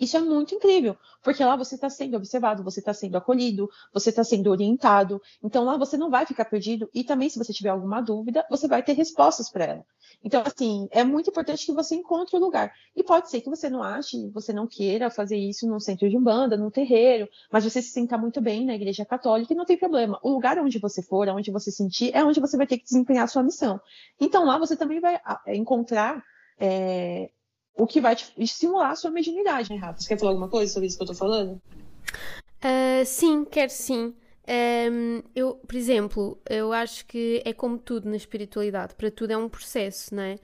Isso 0.00 0.16
é 0.16 0.20
muito 0.20 0.54
incrível, 0.54 0.96
porque 1.22 1.44
lá 1.44 1.54
você 1.54 1.74
está 1.74 1.88
sendo 1.88 2.16
observado, 2.16 2.64
você 2.64 2.80
está 2.80 2.92
sendo 2.92 3.16
acolhido, 3.16 3.70
você 3.92 4.10
está 4.10 4.24
sendo 4.24 4.50
orientado. 4.50 5.20
Então 5.42 5.64
lá 5.64 5.76
você 5.76 5.96
não 5.96 6.10
vai 6.10 6.26
ficar 6.26 6.44
perdido 6.46 6.90
e 6.92 7.04
também 7.04 7.28
se 7.28 7.38
você 7.38 7.52
tiver 7.52 7.68
alguma 7.68 8.00
dúvida, 8.00 8.44
você 8.50 8.66
vai 8.66 8.82
ter 8.82 8.94
respostas 8.94 9.50
para 9.50 9.64
ela. 9.64 9.86
Então 10.24 10.42
assim 10.44 10.88
é 10.90 11.04
muito 11.04 11.30
importante 11.30 11.66
que 11.66 11.72
você 11.72 11.94
encontre 11.94 12.36
o 12.36 12.40
lugar. 12.40 12.72
E 12.96 13.02
pode 13.02 13.30
ser 13.30 13.40
que 13.40 13.50
você 13.50 13.68
não 13.68 13.82
ache, 13.82 14.28
você 14.30 14.52
não 14.52 14.66
queira 14.66 15.10
fazer 15.10 15.36
isso 15.36 15.68
num 15.68 15.78
centro 15.78 16.08
de 16.08 16.16
umbanda, 16.16 16.56
num 16.56 16.70
terreiro, 16.70 17.28
mas 17.50 17.64
você 17.64 17.80
se 17.80 17.90
sinta 17.90 18.18
muito 18.18 18.40
bem 18.40 18.64
na 18.64 18.74
igreja 18.74 19.04
católica 19.04 19.52
e 19.52 19.56
não 19.56 19.64
tem 19.64 19.76
problema. 19.76 20.18
O 20.22 20.30
lugar 20.30 20.58
onde 20.58 20.78
você 20.78 21.02
for, 21.02 21.28
onde 21.28 21.50
você 21.50 21.70
sentir, 21.70 22.10
é 22.14 22.24
onde 22.24 22.40
você 22.40 22.56
vai 22.56 22.66
ter 22.66 22.78
que 22.78 22.84
desempenhar 22.84 23.24
a 23.24 23.28
sua 23.28 23.42
missão. 23.42 23.80
Então 24.20 24.44
lá 24.44 24.58
você 24.58 24.74
também 24.74 25.00
vai 25.00 25.20
ah, 25.24 25.40
encontrar 25.48 26.24
é, 26.58 27.30
o 27.74 27.86
que 27.86 28.00
vai 28.00 28.16
estimular 28.36 28.90
a 28.90 28.96
sua 28.96 29.10
mediunidade, 29.10 29.70
né, 29.70 29.76
Rafa? 29.76 30.00
Você 30.00 30.08
quer 30.08 30.18
falar 30.18 30.32
alguma 30.32 30.48
coisa 30.48 30.72
sobre 30.72 30.88
isso 30.88 30.96
que 30.96 31.02
eu 31.02 31.08
tô 31.08 31.14
falando? 31.14 31.60
Uh, 32.64 33.04
sim, 33.04 33.44
quero 33.44 33.70
sim. 33.70 34.14
Um, 34.48 35.22
eu, 35.34 35.54
por 35.54 35.76
exemplo, 35.76 36.38
eu 36.48 36.72
acho 36.72 37.06
que 37.06 37.42
é 37.44 37.52
como 37.52 37.78
tudo 37.78 38.08
na 38.08 38.16
espiritualidade, 38.16 38.94
para 38.94 39.10
tudo 39.10 39.32
é 39.32 39.36
um 39.36 39.48
processo, 39.48 40.14
não 40.14 40.22
é? 40.22 40.36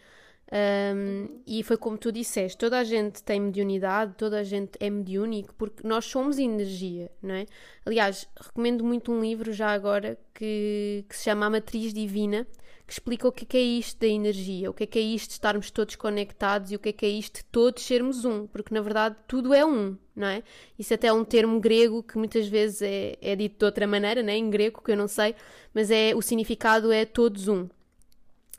Um, 0.51 1.43
e 1.47 1.63
foi 1.63 1.77
como 1.77 1.99
tu 1.99 2.11
disseste, 2.11 2.57
toda 2.57 2.79
a 2.79 2.85
gente 2.85 3.23
tem 3.23 3.39
mediunidade, 3.39 4.15
toda 4.17 4.39
a 4.39 4.43
gente 4.43 4.73
é 4.81 4.89
mediúnico, 4.89 5.55
porque 5.59 5.87
nós 5.87 6.07
somos 6.07 6.39
energia, 6.39 7.11
não 7.21 7.35
é? 7.35 7.47
Aliás, 7.85 8.27
recomendo 8.41 8.83
muito 8.83 9.13
um 9.13 9.21
livro 9.21 9.53
já 9.53 9.71
agora 9.73 10.19
que, 10.33 11.05
que 11.07 11.17
se 11.17 11.25
chama 11.25 11.47
A 11.47 11.51
Matriz 11.51 11.93
Divina, 11.93 12.47
que 12.89 12.95
explica 12.95 13.29
o 13.29 13.33
que 13.33 13.45
é, 13.45 13.47
que 13.47 13.57
é 13.59 13.61
isto 13.61 14.01
da 14.01 14.07
energia, 14.07 14.71
o 14.71 14.73
que 14.73 14.85
é, 14.85 14.87
que 14.87 14.99
é 14.99 15.03
isto 15.03 15.29
de 15.29 15.33
estarmos 15.35 15.71
todos 15.71 15.95
conectados 15.95 16.73
e 16.73 16.77
o 16.77 16.79
que 16.79 16.89
é, 16.89 16.93
que 16.93 17.05
é 17.05 17.09
isto 17.11 17.37
de 17.41 17.45
todos 17.45 17.83
sermos 17.83 18.25
um, 18.25 18.47
porque 18.47 18.73
na 18.73 18.81
verdade 18.81 19.15
tudo 19.29 19.53
é 19.53 19.63
um, 19.63 19.95
não 20.17 20.27
é? 20.27 20.43
Isso 20.79 20.95
até 20.95 21.09
é 21.09 21.13
um 21.13 21.23
termo 21.23 21.61
grego 21.61 22.03
que 22.03 22.17
muitas 22.17 22.49
vezes 22.49 22.81
é, 22.81 23.19
é 23.21 23.37
dito 23.37 23.59
de 23.59 23.65
outra 23.67 23.87
maneira, 23.87 24.23
né? 24.23 24.39
em 24.39 24.49
grego, 24.49 24.81
que 24.83 24.91
eu 24.91 24.97
não 24.97 25.07
sei, 25.07 25.35
mas 25.75 25.91
é 25.91 26.15
o 26.17 26.23
significado 26.23 26.91
é 26.91 27.05
todos 27.05 27.47
um. 27.47 27.69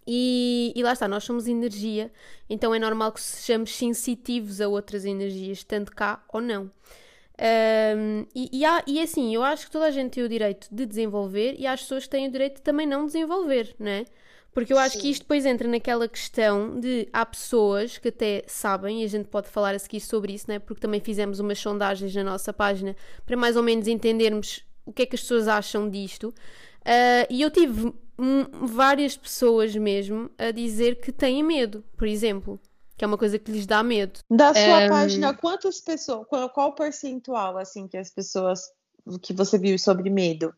E, 0.05 0.73
e, 0.75 0.83
lá 0.83 0.93
está, 0.93 1.07
nós 1.07 1.23
somos 1.23 1.47
energia, 1.47 2.11
então 2.47 2.73
é 2.73 2.77
normal 2.77 3.11
que 3.11 3.21
sejamos 3.21 3.75
sensitivos 3.75 4.61
a 4.61 4.67
outras 4.67 5.05
energias, 5.05 5.63
tanto 5.63 5.91
cá 5.91 6.23
ou 6.31 6.39
não. 6.39 6.71
Um, 7.39 8.25
e, 8.35 8.49
e, 8.51 8.65
há, 8.65 8.83
e 8.85 8.99
assim, 8.99 9.33
eu 9.33 9.41
acho 9.43 9.65
que 9.65 9.71
toda 9.71 9.85
a 9.85 9.91
gente 9.91 10.11
tem 10.11 10.23
o 10.23 10.29
direito 10.29 10.67
de 10.69 10.85
desenvolver 10.85 11.55
e 11.57 11.65
há 11.65 11.71
as 11.71 11.81
pessoas 11.81 12.03
que 12.03 12.09
têm 12.09 12.27
o 12.27 12.31
direito 12.31 12.57
de 12.57 12.61
também 12.61 12.85
não 12.85 13.05
desenvolver, 13.05 13.73
não 13.79 13.89
é? 13.89 14.05
Porque 14.51 14.73
eu 14.73 14.77
acho 14.77 14.95
Sim. 14.95 15.01
que 15.01 15.09
isto 15.09 15.21
depois 15.21 15.45
entra 15.45 15.67
naquela 15.67 16.07
questão 16.07 16.79
de 16.79 17.07
há 17.13 17.25
pessoas 17.25 17.97
que 17.97 18.09
até 18.09 18.43
sabem, 18.47 19.01
e 19.01 19.05
a 19.05 19.07
gente 19.07 19.27
pode 19.27 19.47
falar 19.47 19.73
a 19.73 19.79
seguir 19.79 20.01
sobre 20.01 20.33
isso, 20.33 20.45
né? 20.49 20.59
porque 20.59 20.81
também 20.81 20.99
fizemos 20.99 21.39
umas 21.39 21.59
sondagens 21.59 22.13
na 22.13 22.23
nossa 22.23 22.51
página 22.51 22.95
para 23.25 23.37
mais 23.37 23.55
ou 23.55 23.63
menos 23.63 23.87
entendermos 23.87 24.65
o 24.85 24.91
que 24.91 25.03
é 25.03 25.05
que 25.05 25.15
as 25.15 25.21
pessoas 25.21 25.47
acham 25.47 25.89
disto. 25.89 26.29
Uh, 26.81 27.25
e 27.29 27.41
eu 27.41 27.51
tive 27.51 27.93
várias 28.63 29.15
pessoas 29.15 29.75
mesmo 29.75 30.29
a 30.37 30.51
dizer 30.51 30.95
que 30.95 31.11
têm 31.11 31.41
medo, 31.43 31.83
por 31.95 32.07
exemplo, 32.07 32.59
que 32.99 33.05
é 33.05 33.07
uma 33.07 33.17
coisa 33.17 33.39
que 33.39 33.49
lhes 33.49 33.65
dá 33.65 33.81
medo. 33.81 34.19
Da 34.29 34.53
sua 34.53 34.85
um... 34.85 34.89
página, 34.89 35.33
quantas 35.33 35.79
pessoas, 35.79 36.27
qual, 36.27 36.49
qual 36.49 36.69
o 36.69 36.75
percentual 36.75 37.57
assim 37.57 37.87
que 37.87 37.95
as 37.95 38.11
pessoas 38.11 38.59
que 39.21 39.31
você 39.33 39.57
viu 39.57 39.79
sobre 39.79 40.09
medo? 40.09 40.53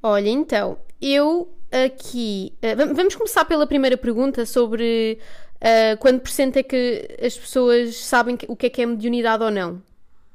Olha, 0.00 0.28
então, 0.28 0.78
eu 1.02 1.52
aqui. 1.72 2.54
Uh, 2.62 2.94
vamos 2.94 3.16
começar 3.16 3.44
pela 3.44 3.66
primeira 3.66 3.96
pergunta 3.96 4.46
sobre 4.46 5.18
uh, 5.56 5.98
quanto 5.98 6.20
por 6.20 6.30
cento 6.30 6.58
é 6.58 6.62
que 6.62 7.18
as 7.20 7.36
pessoas 7.36 7.96
sabem 7.96 8.38
o 8.46 8.54
que 8.54 8.66
é 8.66 8.70
que 8.70 8.82
é 8.82 8.86
mediunidade 8.86 9.42
ou 9.42 9.50
não. 9.50 9.82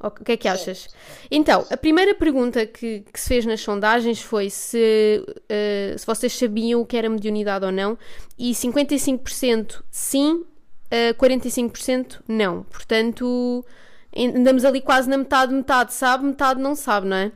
O 0.04 0.12
que 0.12 0.34
é 0.34 0.38
que 0.38 0.48
achas? 0.50 0.90
Então, 1.30 1.66
a 1.70 1.78
primeira 1.78 2.14
pergunta 2.14 2.66
que, 2.66 3.06
que 3.14 3.20
se 3.20 3.28
fez 3.30 3.46
nas 3.46 3.62
sondagens 3.62 4.20
foi 4.20 4.50
se, 4.50 5.24
uh, 5.28 5.98
se 5.98 6.06
vocês 6.06 6.34
sabiam 6.34 6.82
o 6.82 6.86
que 6.86 6.98
era 6.98 7.08
mediunidade 7.08 7.64
ou 7.64 7.72
não, 7.72 7.98
e 8.38 8.52
55% 8.52 9.82
sim, 9.90 10.44
uh, 10.92 11.14
45% 11.16 12.22
não. 12.28 12.64
Portanto, 12.64 13.66
andamos 14.16 14.66
ali 14.66 14.82
quase 14.82 15.10
na 15.10 15.18
metade, 15.18 15.54
metade 15.54 15.94
sabe, 15.94 16.26
metade 16.26 16.60
não 16.60 16.76
sabe, 16.76 17.08
não 17.08 17.18
é? 17.18 17.32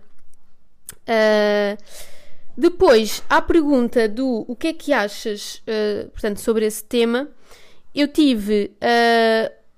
Uh, 1.08 1.78
depois, 2.58 3.24
à 3.30 3.42
pergunta 3.42 4.08
do 4.08 4.46
o 4.48 4.56
que 4.56 4.68
é 4.68 4.74
que 4.74 4.94
achas, 4.94 5.62
uh, 5.68 6.10
portanto, 6.10 6.40
sobre 6.40 6.66
esse 6.66 6.84
tema, 6.84 7.30
eu 7.94 8.08
tive 8.08 8.74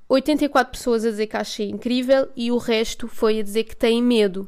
84 0.09 0.71
pessoas 0.71 1.03
a 1.03 1.09
dizer 1.09 1.27
que 1.27 1.35
achei 1.35 1.69
incrível 1.69 2.29
e 2.35 2.51
o 2.51 2.57
resto 2.57 3.07
foi 3.07 3.39
a 3.39 3.43
dizer 3.43 3.65
que 3.65 3.75
têm 3.75 4.01
medo. 4.01 4.47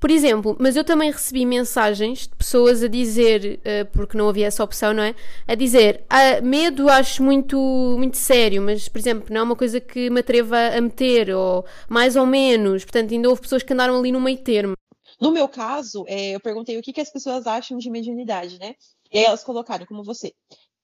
Por 0.00 0.10
exemplo, 0.10 0.56
mas 0.58 0.76
eu 0.76 0.84
também 0.84 1.10
recebi 1.10 1.46
mensagens 1.46 2.26
de 2.26 2.34
pessoas 2.34 2.82
a 2.82 2.88
dizer, 2.88 3.60
uh, 3.60 3.90
porque 3.92 4.18
não 4.18 4.28
havia 4.28 4.46
essa 4.46 4.62
opção, 4.62 4.92
não 4.92 5.02
é? 5.02 5.14
A 5.46 5.54
dizer, 5.54 6.04
ah, 6.10 6.40
medo 6.42 6.88
acho 6.88 7.22
muito, 7.22 7.56
muito 7.96 8.16
sério, 8.16 8.60
mas, 8.62 8.88
por 8.88 8.98
exemplo, 8.98 9.26
não 9.30 9.40
é 9.40 9.42
uma 9.42 9.56
coisa 9.56 9.80
que 9.80 10.10
me 10.10 10.20
atreva 10.20 10.56
a 10.76 10.80
meter, 10.80 11.30
ou 11.30 11.64
mais 11.88 12.16
ou 12.16 12.26
menos. 12.26 12.84
Portanto, 12.84 13.12
ainda 13.12 13.28
houve 13.28 13.42
pessoas 13.42 13.62
que 13.62 13.72
andaram 13.72 13.98
ali 13.98 14.12
no 14.12 14.20
meio 14.20 14.38
termo. 14.38 14.74
No 15.20 15.30
meu 15.30 15.48
caso, 15.48 16.04
é, 16.08 16.34
eu 16.34 16.40
perguntei 16.40 16.76
o 16.78 16.82
que, 16.82 16.92
que 16.92 17.00
as 17.00 17.10
pessoas 17.10 17.46
acham 17.46 17.78
de 17.78 17.88
mediunidade, 17.88 18.58
né? 18.58 18.74
E 19.10 19.18
aí 19.18 19.24
elas 19.24 19.42
colocaram 19.42 19.86
como 19.86 20.04
você. 20.04 20.32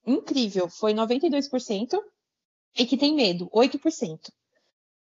Incrível, 0.07 0.69
foi 0.71 0.95
92% 0.95 1.99
e 2.77 2.87
que 2.87 2.97
tem 2.97 3.15
medo, 3.15 3.49
8%. 3.51 4.31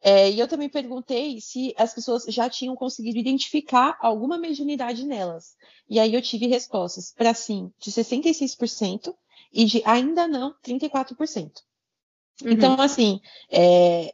É, 0.01 0.29
e 0.29 0.39
eu 0.39 0.47
também 0.47 0.69
perguntei 0.69 1.41
se 1.41 1.73
as 1.77 1.93
pessoas 1.93 2.23
já 2.25 2.49
tinham 2.49 2.75
conseguido 2.75 3.17
identificar 3.17 3.97
alguma 3.99 4.37
mediunidade 4.37 5.05
nelas. 5.05 5.55
E 5.89 5.99
aí 5.99 6.13
eu 6.13 6.21
tive 6.21 6.47
respostas 6.47 7.13
para 7.13 7.33
sim, 7.33 7.71
de 7.79 7.91
66% 7.91 9.13
e 9.51 9.65
de 9.65 9.81
ainda 9.85 10.27
não, 10.27 10.53
34%. 10.63 11.51
Uhum. 12.43 12.51
Então, 12.51 12.79
assim, 12.79 13.19
é, 13.51 14.13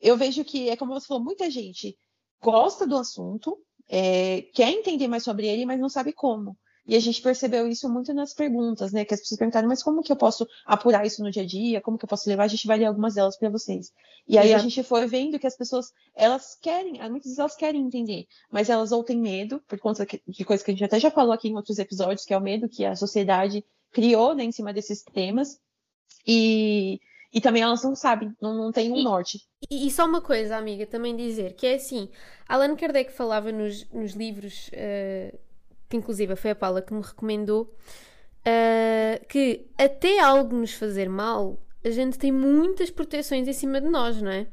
eu 0.00 0.16
vejo 0.16 0.44
que 0.44 0.68
é 0.70 0.76
como 0.76 0.92
você 0.92 1.06
falou, 1.06 1.24
muita 1.24 1.50
gente 1.50 1.98
gosta 2.40 2.86
do 2.86 2.96
assunto, 2.96 3.58
é, 3.88 4.42
quer 4.54 4.70
entender 4.70 5.08
mais 5.08 5.24
sobre 5.24 5.48
ele, 5.48 5.66
mas 5.66 5.80
não 5.80 5.88
sabe 5.88 6.12
como. 6.12 6.56
E 6.86 6.94
a 6.94 7.00
gente 7.00 7.20
percebeu 7.20 7.66
isso 7.66 7.88
muito 7.88 8.14
nas 8.14 8.32
perguntas, 8.32 8.92
né? 8.92 9.04
Que 9.04 9.12
as 9.12 9.20
pessoas 9.20 9.38
perguntaram, 9.38 9.66
mas 9.66 9.82
como 9.82 10.02
que 10.02 10.12
eu 10.12 10.16
posso 10.16 10.46
apurar 10.64 11.04
isso 11.04 11.22
no 11.22 11.30
dia 11.30 11.42
a 11.42 11.46
dia? 11.46 11.80
Como 11.80 11.98
que 11.98 12.04
eu 12.04 12.08
posso 12.08 12.28
levar? 12.28 12.44
A 12.44 12.48
gente 12.48 12.66
vai 12.66 12.78
ler 12.78 12.84
algumas 12.84 13.14
delas 13.14 13.36
para 13.36 13.50
vocês. 13.50 13.92
E 14.28 14.38
aí 14.38 14.54
a 14.54 14.58
gente 14.58 14.82
foi 14.84 15.06
vendo 15.06 15.38
que 15.38 15.46
as 15.46 15.56
pessoas, 15.56 15.92
elas 16.14 16.56
querem, 16.60 16.92
muitas 17.10 17.24
vezes 17.24 17.38
elas 17.38 17.56
querem 17.56 17.82
entender, 17.82 18.26
mas 18.50 18.70
elas 18.70 18.92
ou 18.92 19.02
têm 19.02 19.18
medo, 19.18 19.60
por 19.66 19.78
conta 19.78 20.06
de 20.06 20.44
coisas 20.44 20.64
que 20.64 20.70
a 20.70 20.74
gente 20.74 20.84
até 20.84 21.00
já 21.00 21.10
falou 21.10 21.32
aqui 21.32 21.48
em 21.48 21.56
outros 21.56 21.78
episódios, 21.78 22.24
que 22.24 22.32
é 22.32 22.38
o 22.38 22.40
medo 22.40 22.68
que 22.68 22.84
a 22.84 22.94
sociedade 22.94 23.64
criou, 23.92 24.34
né, 24.34 24.44
em 24.44 24.52
cima 24.52 24.72
desses 24.72 25.02
temas. 25.02 25.60
E, 26.26 27.00
e 27.32 27.40
também 27.40 27.62
elas 27.62 27.82
não 27.82 27.94
sabem, 27.94 28.32
não, 28.40 28.54
não 28.54 28.72
têm 28.72 28.92
um 28.92 29.02
norte. 29.02 29.40
E, 29.70 29.86
e, 29.86 29.90
só 29.90 30.06
uma 30.06 30.20
coisa, 30.20 30.56
amiga, 30.56 30.86
também 30.86 31.16
dizer, 31.16 31.54
que 31.54 31.66
é 31.66 31.74
assim, 31.74 32.08
Allan 32.48 32.76
Kardec 32.76 33.12
falava 33.12 33.50
nos, 33.50 33.88
nos 33.90 34.12
livros 34.12 34.68
uh, 34.68 35.45
que 35.88 35.96
inclusive 35.96 36.36
foi 36.36 36.50
a 36.50 36.54
Paula 36.54 36.82
que 36.82 36.92
me 36.92 37.02
recomendou, 37.02 37.74
uh, 38.46 39.26
que 39.28 39.66
até 39.78 40.18
algo 40.20 40.56
nos 40.56 40.72
fazer 40.72 41.08
mal, 41.08 41.58
a 41.84 41.90
gente 41.90 42.18
tem 42.18 42.32
muitas 42.32 42.90
proteções 42.90 43.46
em 43.46 43.52
cima 43.52 43.80
de 43.80 43.88
nós, 43.88 44.20
não 44.20 44.30
é? 44.30 44.46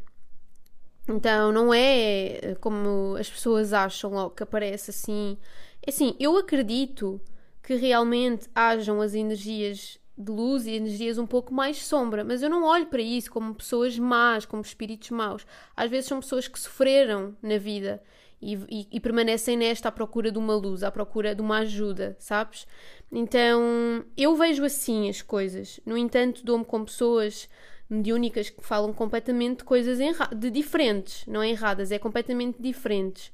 Então 1.07 1.51
não 1.51 1.73
é 1.73 2.55
como 2.61 3.15
as 3.17 3.29
pessoas 3.29 3.73
acham 3.73 4.11
logo 4.11 4.35
que 4.35 4.43
aparece 4.43 4.91
assim. 4.91 5.37
É 5.85 5.89
assim, 5.89 6.15
eu 6.19 6.37
acredito 6.37 7.19
que 7.61 7.75
realmente 7.75 8.49
hajam 8.55 9.01
as 9.01 9.13
energias 9.13 9.99
de 10.17 10.31
luz 10.31 10.65
e 10.65 10.71
energias 10.71 11.17
um 11.17 11.25
pouco 11.25 11.53
mais 11.53 11.77
sombra, 11.77 12.23
mas 12.23 12.43
eu 12.43 12.49
não 12.49 12.63
olho 12.63 12.85
para 12.85 13.01
isso 13.01 13.31
como 13.31 13.55
pessoas 13.55 13.97
más, 13.97 14.45
como 14.45 14.61
espíritos 14.61 15.09
maus. 15.09 15.45
Às 15.75 15.89
vezes 15.89 16.07
são 16.07 16.19
pessoas 16.19 16.47
que 16.47 16.59
sofreram 16.59 17.35
na 17.41 17.57
vida 17.57 18.01
e, 18.43 18.87
e, 18.91 18.99
permanecem 18.99 19.55
nesta 19.55 19.89
à 19.89 19.91
procura 19.91 20.31
de 20.31 20.37
uma 20.37 20.55
luz, 20.55 20.83
à 20.83 20.91
procura 20.91 21.33
de 21.33 21.41
uma 21.41 21.59
ajuda, 21.59 22.15
sabes? 22.19 22.67
Então 23.11 24.03
eu 24.17 24.35
vejo 24.35 24.63
assim 24.65 25.09
as 25.09 25.21
coisas. 25.21 25.79
No 25.85 25.97
entanto, 25.97 26.43
dou-me 26.43 26.65
com 26.65 26.83
pessoas 26.83 27.49
mediúnicas 27.89 28.49
que 28.49 28.63
falam 28.63 28.91
completamente 28.91 29.59
de 29.59 29.63
coisas 29.63 29.99
de 30.35 30.49
diferentes, 30.49 31.25
não 31.27 31.41
é 31.41 31.49
erradas, 31.49 31.91
é 31.91 31.99
completamente 31.99 32.61
diferentes. 32.61 33.27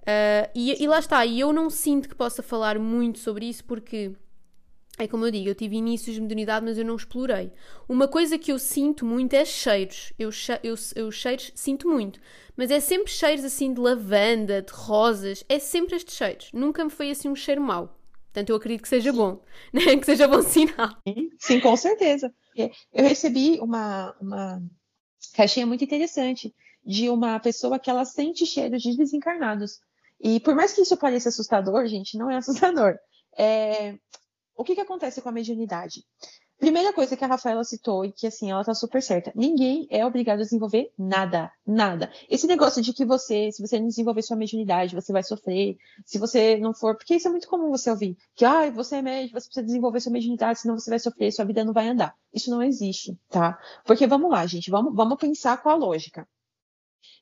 Uh, 0.00 0.48
e, 0.54 0.82
e 0.82 0.88
lá 0.88 0.98
está, 0.98 1.24
e 1.26 1.40
eu 1.40 1.52
não 1.52 1.68
sinto 1.68 2.08
que 2.08 2.14
possa 2.14 2.42
falar 2.42 2.78
muito 2.78 3.18
sobre 3.18 3.46
isso 3.46 3.62
porque 3.64 4.12
é 4.98 5.06
como 5.06 5.24
eu 5.24 5.30
digo, 5.30 5.48
eu 5.48 5.54
tive 5.54 5.76
inícios 5.76 6.16
de 6.16 6.20
modernidade, 6.20 6.64
mas 6.64 6.76
eu 6.76 6.84
não 6.84 6.96
explorei. 6.96 7.52
Uma 7.88 8.08
coisa 8.08 8.36
que 8.36 8.50
eu 8.50 8.58
sinto 8.58 9.04
muito 9.04 9.34
é 9.34 9.44
cheiros. 9.44 10.12
Eu, 10.18 10.30
eu, 10.62 10.74
eu 10.96 11.10
cheiros 11.12 11.52
sinto 11.54 11.88
muito. 11.88 12.20
Mas 12.56 12.70
é 12.70 12.80
sempre 12.80 13.12
cheiros 13.12 13.44
assim 13.44 13.72
de 13.72 13.80
lavanda, 13.80 14.60
de 14.60 14.72
rosas. 14.72 15.44
É 15.48 15.58
sempre 15.58 15.94
estes 15.94 16.16
cheiros. 16.16 16.50
Nunca 16.52 16.84
me 16.84 16.90
foi 16.90 17.10
assim 17.10 17.28
um 17.28 17.36
cheiro 17.36 17.60
mau. 17.60 17.96
Portanto, 18.24 18.50
eu 18.50 18.56
acredito 18.56 18.82
que 18.82 18.88
seja 18.88 19.12
bom. 19.12 19.40
Né? 19.72 19.96
Que 19.96 20.06
seja 20.06 20.26
bom 20.26 20.42
sinal. 20.42 20.96
Sim, 21.38 21.60
com 21.60 21.76
certeza. 21.76 22.32
É, 22.56 22.70
eu 22.92 23.04
recebi 23.04 23.58
uma, 23.60 24.14
uma 24.20 24.62
caixinha 25.34 25.66
muito 25.66 25.84
interessante 25.84 26.52
de 26.84 27.08
uma 27.08 27.38
pessoa 27.38 27.78
que 27.78 27.90
ela 27.90 28.04
sente 28.04 28.46
cheiro 28.46 28.76
de 28.78 28.96
desencarnados. 28.96 29.80
E 30.20 30.40
por 30.40 30.54
mais 30.54 30.72
que 30.72 30.80
isso 30.80 30.96
pareça 30.96 31.28
assustador, 31.28 31.86
gente, 31.86 32.16
não 32.18 32.30
é 32.30 32.36
assustador. 32.36 32.98
É... 33.36 33.94
O 34.58 34.64
que, 34.64 34.74
que 34.74 34.80
acontece 34.80 35.22
com 35.22 35.28
a 35.28 35.32
mediunidade? 35.32 36.04
Primeira 36.58 36.92
coisa 36.92 37.16
que 37.16 37.24
a 37.24 37.28
Rafaela 37.28 37.62
citou 37.62 38.04
e 38.04 38.10
que 38.10 38.26
assim, 38.26 38.50
ela 38.50 38.64
tá 38.64 38.74
super 38.74 39.00
certa. 39.00 39.32
Ninguém 39.32 39.86
é 39.88 40.04
obrigado 40.04 40.40
a 40.40 40.42
desenvolver 40.42 40.90
nada, 40.98 41.52
nada. 41.64 42.10
Esse 42.28 42.48
negócio 42.48 42.82
de 42.82 42.92
que 42.92 43.04
você, 43.04 43.52
se 43.52 43.62
você 43.62 43.78
não 43.78 43.86
desenvolver 43.86 44.20
sua 44.22 44.36
mediunidade, 44.36 44.96
você 44.96 45.12
vai 45.12 45.22
sofrer. 45.22 45.76
Se 46.04 46.18
você 46.18 46.56
não 46.56 46.74
for, 46.74 46.96
porque 46.96 47.14
isso 47.14 47.28
é 47.28 47.30
muito 47.30 47.46
comum 47.46 47.70
você 47.70 47.88
ouvir, 47.88 48.16
que 48.34 48.44
ah, 48.44 48.68
você 48.68 48.96
é 48.96 49.02
médico, 49.02 49.40
você 49.40 49.46
precisa 49.46 49.64
desenvolver 49.64 50.00
sua 50.00 50.10
mediunidade, 50.10 50.58
senão 50.58 50.76
você 50.76 50.90
vai 50.90 50.98
sofrer, 50.98 51.30
sua 51.30 51.44
vida 51.44 51.64
não 51.64 51.72
vai 51.72 51.86
andar. 51.86 52.12
Isso 52.34 52.50
não 52.50 52.60
existe, 52.60 53.16
tá? 53.28 53.56
Porque 53.86 54.08
vamos 54.08 54.28
lá, 54.28 54.44
gente, 54.44 54.72
vamos, 54.72 54.92
vamos 54.92 55.18
pensar 55.18 55.62
com 55.62 55.68
a 55.68 55.76
lógica. 55.76 56.28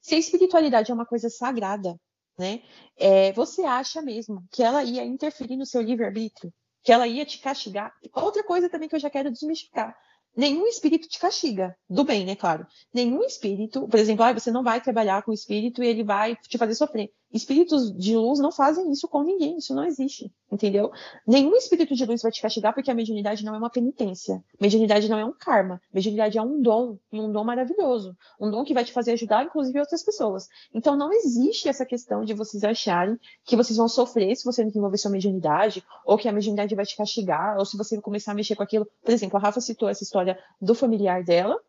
Se 0.01 0.14
a 0.14 0.18
espiritualidade 0.18 0.90
é 0.90 0.94
uma 0.94 1.05
coisa 1.05 1.29
sagrada, 1.29 2.01
né? 2.38 2.62
É, 2.96 3.31
você 3.35 3.62
acha 3.64 4.01
mesmo 4.01 4.42
que 4.51 4.62
ela 4.62 4.83
ia 4.83 5.05
interferir 5.05 5.59
no 5.59 5.66
seu 5.66 5.83
livre-arbítrio? 5.83 6.51
Que 6.87 6.92
ela 6.92 7.09
ia 7.09 7.27
te 7.27 7.40
castigar. 7.40 7.92
Outra 8.14 8.44
coisa 8.44 8.70
também 8.70 8.88
que 8.88 8.94
eu 8.94 9.01
já 9.01 9.11
quero 9.11 9.29
desmistificar. 9.29 9.92
Nenhum 10.37 10.68
espírito 10.68 11.09
te 11.09 11.18
castiga. 11.18 11.77
Do 11.90 12.05
bem, 12.05 12.25
né, 12.25 12.37
claro. 12.37 12.64
Nenhum 12.94 13.25
espírito, 13.25 13.88
por 13.88 13.99
exemplo, 13.99 14.25
ah, 14.25 14.33
você 14.33 14.53
não 14.53 14.62
vai 14.62 14.81
trabalhar 14.81 15.22
com 15.22 15.33
o 15.33 15.35
espírito 15.35 15.83
e 15.83 15.87
ele 15.88 16.05
vai 16.05 16.37
te 16.37 16.57
fazer 16.57 16.77
sofrer. 16.77 17.11
Espíritos 17.37 17.92
de 17.92 18.16
luz 18.16 18.38
não 18.38 18.51
fazem 18.51 18.90
isso 18.90 19.07
com 19.07 19.22
ninguém, 19.22 19.59
isso 19.59 19.75
não 19.75 19.85
existe, 19.85 20.33
entendeu? 20.51 20.90
Nenhum 21.27 21.55
espírito 21.55 21.94
de 21.94 22.07
luz 22.07 22.22
vai 22.22 22.33
te 22.33 22.40
castigar 22.40 22.72
porque 22.72 22.90
a 22.90 22.94
mediunidade 22.94 23.44
não 23.44 23.55
é 23.55 23.59
uma 23.59 23.68
penitência. 23.68 24.42
Mediunidade 24.59 25.07
não 25.07 25.18
é 25.18 25.25
um 25.25 25.35
karma. 25.35 25.79
Mediunidade 25.92 26.38
é 26.38 26.42
um 26.42 26.62
dom, 26.62 26.96
e 27.12 27.20
um 27.20 27.31
dom 27.31 27.44
maravilhoso. 27.44 28.16
Um 28.40 28.51
dom 28.51 28.64
que 28.64 28.72
vai 28.72 28.87
te 28.87 28.92
fazer 28.92 29.12
ajudar, 29.12 29.44
inclusive, 29.44 29.79
outras 29.79 30.03
pessoas. 30.03 30.49
Então 30.72 30.96
não 30.96 31.12
existe 31.12 31.68
essa 31.68 31.85
questão 31.85 32.25
de 32.25 32.33
vocês 32.33 32.64
acharem 32.64 33.18
que 33.44 33.55
vocês 33.55 33.77
vão 33.77 33.87
sofrer 33.87 34.35
se 34.35 34.44
você 34.44 34.62
não 34.62 34.68
desenvolver 34.68 34.96
sua 34.96 35.11
mediunidade, 35.11 35.85
ou 36.07 36.16
que 36.16 36.29
a 36.29 36.33
mediunidade 36.33 36.75
vai 36.75 36.87
te 36.87 36.96
castigar, 36.96 37.59
ou 37.59 37.66
se 37.66 37.77
você 37.77 38.01
começar 38.01 38.33
a 38.33 38.35
mexer 38.35 38.57
com 38.57 38.62
aquilo. 38.62 38.88
Por 39.05 39.12
exemplo, 39.12 39.37
a 39.37 39.40
Rafa 39.40 39.61
citou 39.61 39.90
essa 39.90 40.03
história 40.03 40.38
do 40.59 40.75
familiar 40.75 41.22
dela, 41.22 41.61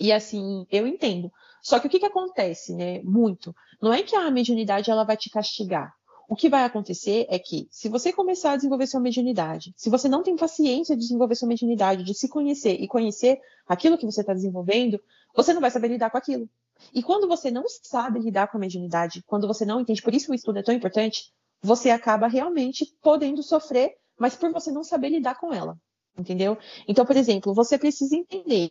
e 0.00 0.10
assim, 0.10 0.66
eu 0.70 0.86
entendo. 0.86 1.30
Só 1.64 1.80
que 1.80 1.86
o 1.86 1.90
que, 1.90 1.98
que 1.98 2.04
acontece, 2.04 2.74
né? 2.74 3.00
Muito. 3.02 3.56
Não 3.80 3.90
é 3.90 4.02
que 4.02 4.14
a 4.14 4.30
mediunidade 4.30 4.90
ela 4.90 5.02
vai 5.02 5.16
te 5.16 5.30
castigar. 5.30 5.94
O 6.28 6.36
que 6.36 6.50
vai 6.50 6.62
acontecer 6.62 7.26
é 7.30 7.38
que, 7.38 7.66
se 7.70 7.88
você 7.88 8.12
começar 8.12 8.52
a 8.52 8.56
desenvolver 8.56 8.86
sua 8.86 9.00
mediunidade, 9.00 9.72
se 9.74 9.88
você 9.88 10.06
não 10.06 10.22
tem 10.22 10.36
paciência 10.36 10.94
de 10.94 11.00
desenvolver 11.00 11.34
sua 11.34 11.48
mediunidade, 11.48 12.04
de 12.04 12.12
se 12.12 12.28
conhecer 12.28 12.74
e 12.74 12.86
conhecer 12.86 13.40
aquilo 13.66 13.96
que 13.96 14.04
você 14.04 14.20
está 14.20 14.34
desenvolvendo, 14.34 15.00
você 15.34 15.54
não 15.54 15.60
vai 15.62 15.70
saber 15.70 15.88
lidar 15.88 16.10
com 16.10 16.18
aquilo. 16.18 16.46
E 16.92 17.02
quando 17.02 17.26
você 17.26 17.50
não 17.50 17.64
sabe 17.66 18.20
lidar 18.20 18.48
com 18.48 18.58
a 18.58 18.60
mediunidade, 18.60 19.22
quando 19.26 19.46
você 19.46 19.64
não 19.64 19.80
entende, 19.80 20.02
por 20.02 20.14
isso 20.14 20.32
o 20.32 20.34
estudo 20.34 20.58
é 20.58 20.62
tão 20.62 20.74
importante, 20.74 21.32
você 21.62 21.88
acaba 21.88 22.26
realmente 22.26 22.94
podendo 23.00 23.42
sofrer, 23.42 23.94
mas 24.18 24.36
por 24.36 24.52
você 24.52 24.70
não 24.70 24.84
saber 24.84 25.08
lidar 25.08 25.40
com 25.40 25.50
ela. 25.50 25.78
Entendeu? 26.16 26.58
Então, 26.86 27.06
por 27.06 27.16
exemplo, 27.16 27.54
você 27.54 27.78
precisa 27.78 28.14
entender 28.14 28.70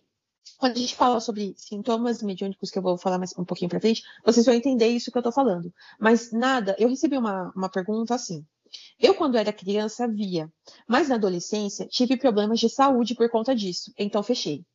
quando 0.58 0.78
a 0.78 0.80
gente 0.80 0.96
fala 0.96 1.20
sobre 1.20 1.54
sintomas 1.58 2.22
mediúnicos, 2.22 2.70
que 2.70 2.78
eu 2.78 2.82
vou 2.82 2.98
falar 2.98 3.18
mais 3.18 3.38
um 3.38 3.46
pouquinho 3.46 3.70
para 3.70 3.80
frente, 3.80 4.04
vocês 4.26 4.46
vão 4.46 4.56
entender 4.56 4.88
isso 4.88 5.12
que 5.12 5.18
eu 5.18 5.22
estou 5.22 5.32
falando. 5.32 5.74
Mas 6.00 6.32
nada, 6.32 6.76
eu 6.80 6.90
recebi 6.90 7.18
uma, 7.18 7.52
uma 7.56 7.70
pergunta 7.70 8.16
assim. 8.16 8.46
Eu, 9.00 9.14
quando 9.14 9.38
era 9.38 9.54
criança, 9.54 10.08
via, 10.08 10.52
mas 10.88 11.10
na 11.10 11.16
adolescência 11.16 11.88
tive 11.88 12.18
problemas 12.18 12.60
de 12.60 12.70
saúde 12.70 13.14
por 13.14 13.30
conta 13.30 13.56
disso, 13.56 13.94
então 13.98 14.24
fechei. 14.24 14.66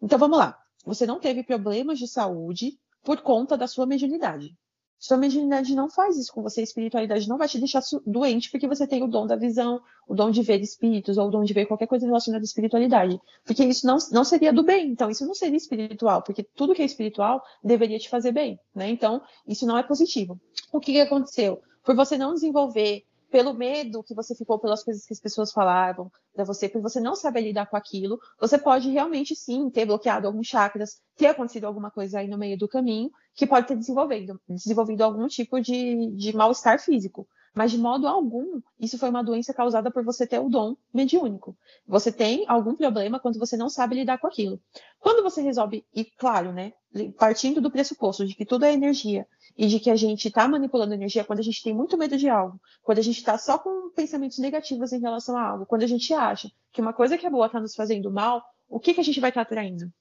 Então 0.00 0.18
vamos 0.18 0.38
lá. 0.38 0.56
Você 0.84 1.06
não 1.06 1.18
teve 1.18 1.42
problemas 1.42 1.98
de 1.98 2.06
saúde 2.06 2.78
por 3.02 3.20
conta 3.22 3.56
da 3.56 3.66
sua 3.66 3.86
mediunidade. 3.86 4.54
Sua 5.00 5.16
mediunidade 5.16 5.74
não 5.74 5.88
faz 5.88 6.18
isso 6.18 6.30
com 6.30 6.42
você, 6.42 6.60
a 6.60 6.64
espiritualidade 6.64 7.26
não 7.26 7.38
vai 7.38 7.48
te 7.48 7.58
deixar 7.58 7.80
doente 8.06 8.50
porque 8.50 8.68
você 8.68 8.86
tem 8.86 9.02
o 9.02 9.08
dom 9.08 9.26
da 9.26 9.34
visão, 9.34 9.80
o 10.06 10.14
dom 10.14 10.30
de 10.30 10.42
ver 10.42 10.60
espíritos 10.60 11.16
ou 11.16 11.26
o 11.26 11.30
dom 11.30 11.42
de 11.42 11.54
ver 11.54 11.64
qualquer 11.64 11.86
coisa 11.86 12.04
relacionada 12.04 12.42
à 12.42 12.44
espiritualidade. 12.44 13.18
Porque 13.42 13.64
isso 13.64 13.86
não, 13.86 13.96
não 14.12 14.24
seria 14.24 14.52
do 14.52 14.62
bem, 14.62 14.90
então 14.90 15.08
isso 15.08 15.26
não 15.26 15.32
seria 15.32 15.56
espiritual, 15.56 16.22
porque 16.22 16.42
tudo 16.42 16.74
que 16.74 16.82
é 16.82 16.84
espiritual 16.84 17.42
deveria 17.64 17.98
te 17.98 18.10
fazer 18.10 18.30
bem, 18.30 18.60
né? 18.74 18.90
Então, 18.90 19.22
isso 19.48 19.66
não 19.66 19.78
é 19.78 19.82
positivo. 19.82 20.38
O 20.70 20.78
que, 20.78 20.92
que 20.92 21.00
aconteceu? 21.00 21.62
Por 21.82 21.96
você 21.96 22.18
não 22.18 22.34
desenvolver 22.34 23.02
pelo 23.30 23.54
medo 23.54 24.02
que 24.02 24.14
você 24.14 24.34
ficou 24.34 24.58
pelas 24.58 24.82
coisas 24.82 25.06
que 25.06 25.12
as 25.12 25.20
pessoas 25.20 25.52
falavam 25.52 26.10
para 26.34 26.44
você, 26.44 26.68
por 26.68 26.82
você 26.82 27.00
não 27.00 27.14
saber 27.14 27.42
lidar 27.42 27.66
com 27.66 27.76
aquilo, 27.76 28.18
você 28.38 28.58
pode 28.58 28.90
realmente 28.90 29.34
sim 29.34 29.70
ter 29.70 29.86
bloqueado 29.86 30.26
alguns 30.26 30.46
chakras, 30.46 31.00
ter 31.16 31.28
acontecido 31.28 31.64
alguma 31.64 31.90
coisa 31.90 32.18
aí 32.18 32.28
no 32.28 32.38
meio 32.38 32.58
do 32.58 32.68
caminho 32.68 33.10
que 33.34 33.46
pode 33.46 33.68
ter 33.68 33.76
desenvolvido, 33.76 34.40
desenvolvido 34.48 35.02
algum 35.02 35.26
tipo 35.28 35.60
de, 35.60 36.14
de 36.16 36.36
mal-estar 36.36 36.78
físico. 36.80 37.26
Mas 37.54 37.72
de 37.72 37.78
modo 37.78 38.06
algum, 38.06 38.60
isso 38.78 38.96
foi 38.96 39.10
uma 39.10 39.24
doença 39.24 39.52
causada 39.52 39.90
por 39.90 40.04
você 40.04 40.26
ter 40.26 40.38
o 40.38 40.48
dom 40.48 40.76
mediúnico. 40.94 41.56
Você 41.86 42.12
tem 42.12 42.44
algum 42.46 42.76
problema 42.76 43.18
quando 43.18 43.38
você 43.38 43.56
não 43.56 43.68
sabe 43.68 43.96
lidar 43.96 44.18
com 44.18 44.26
aquilo. 44.26 44.60
Quando 45.00 45.22
você 45.22 45.42
resolve, 45.42 45.84
e 45.92 46.04
claro, 46.04 46.52
né, 46.52 46.72
partindo 47.18 47.60
do 47.60 47.70
pressuposto 47.70 48.24
de 48.24 48.34
que 48.34 48.46
tudo 48.46 48.64
é 48.64 48.72
energia 48.72 49.26
e 49.56 49.66
de 49.66 49.80
que 49.80 49.90
a 49.90 49.96
gente 49.96 50.28
está 50.28 50.46
manipulando 50.46 50.94
energia 50.94 51.24
quando 51.24 51.40
a 51.40 51.42
gente 51.42 51.62
tem 51.62 51.74
muito 51.74 51.98
medo 51.98 52.16
de 52.16 52.28
algo, 52.28 52.60
quando 52.82 52.98
a 52.98 53.02
gente 53.02 53.18
está 53.18 53.36
só 53.36 53.58
com 53.58 53.90
pensamentos 53.90 54.38
negativos 54.38 54.92
em 54.92 55.00
relação 55.00 55.36
a 55.36 55.42
algo, 55.42 55.66
quando 55.66 55.82
a 55.82 55.88
gente 55.88 56.12
acha 56.14 56.50
que 56.72 56.80
uma 56.80 56.92
coisa 56.92 57.18
que 57.18 57.26
é 57.26 57.30
boa 57.30 57.46
está 57.46 57.60
nos 57.60 57.74
fazendo 57.74 58.12
mal, 58.12 58.42
o 58.68 58.78
que, 58.78 58.94
que 58.94 59.00
a 59.00 59.04
gente 59.04 59.20
vai 59.20 59.30
estar 59.30 59.44
tá 59.44 59.48
atraindo? 59.48 59.92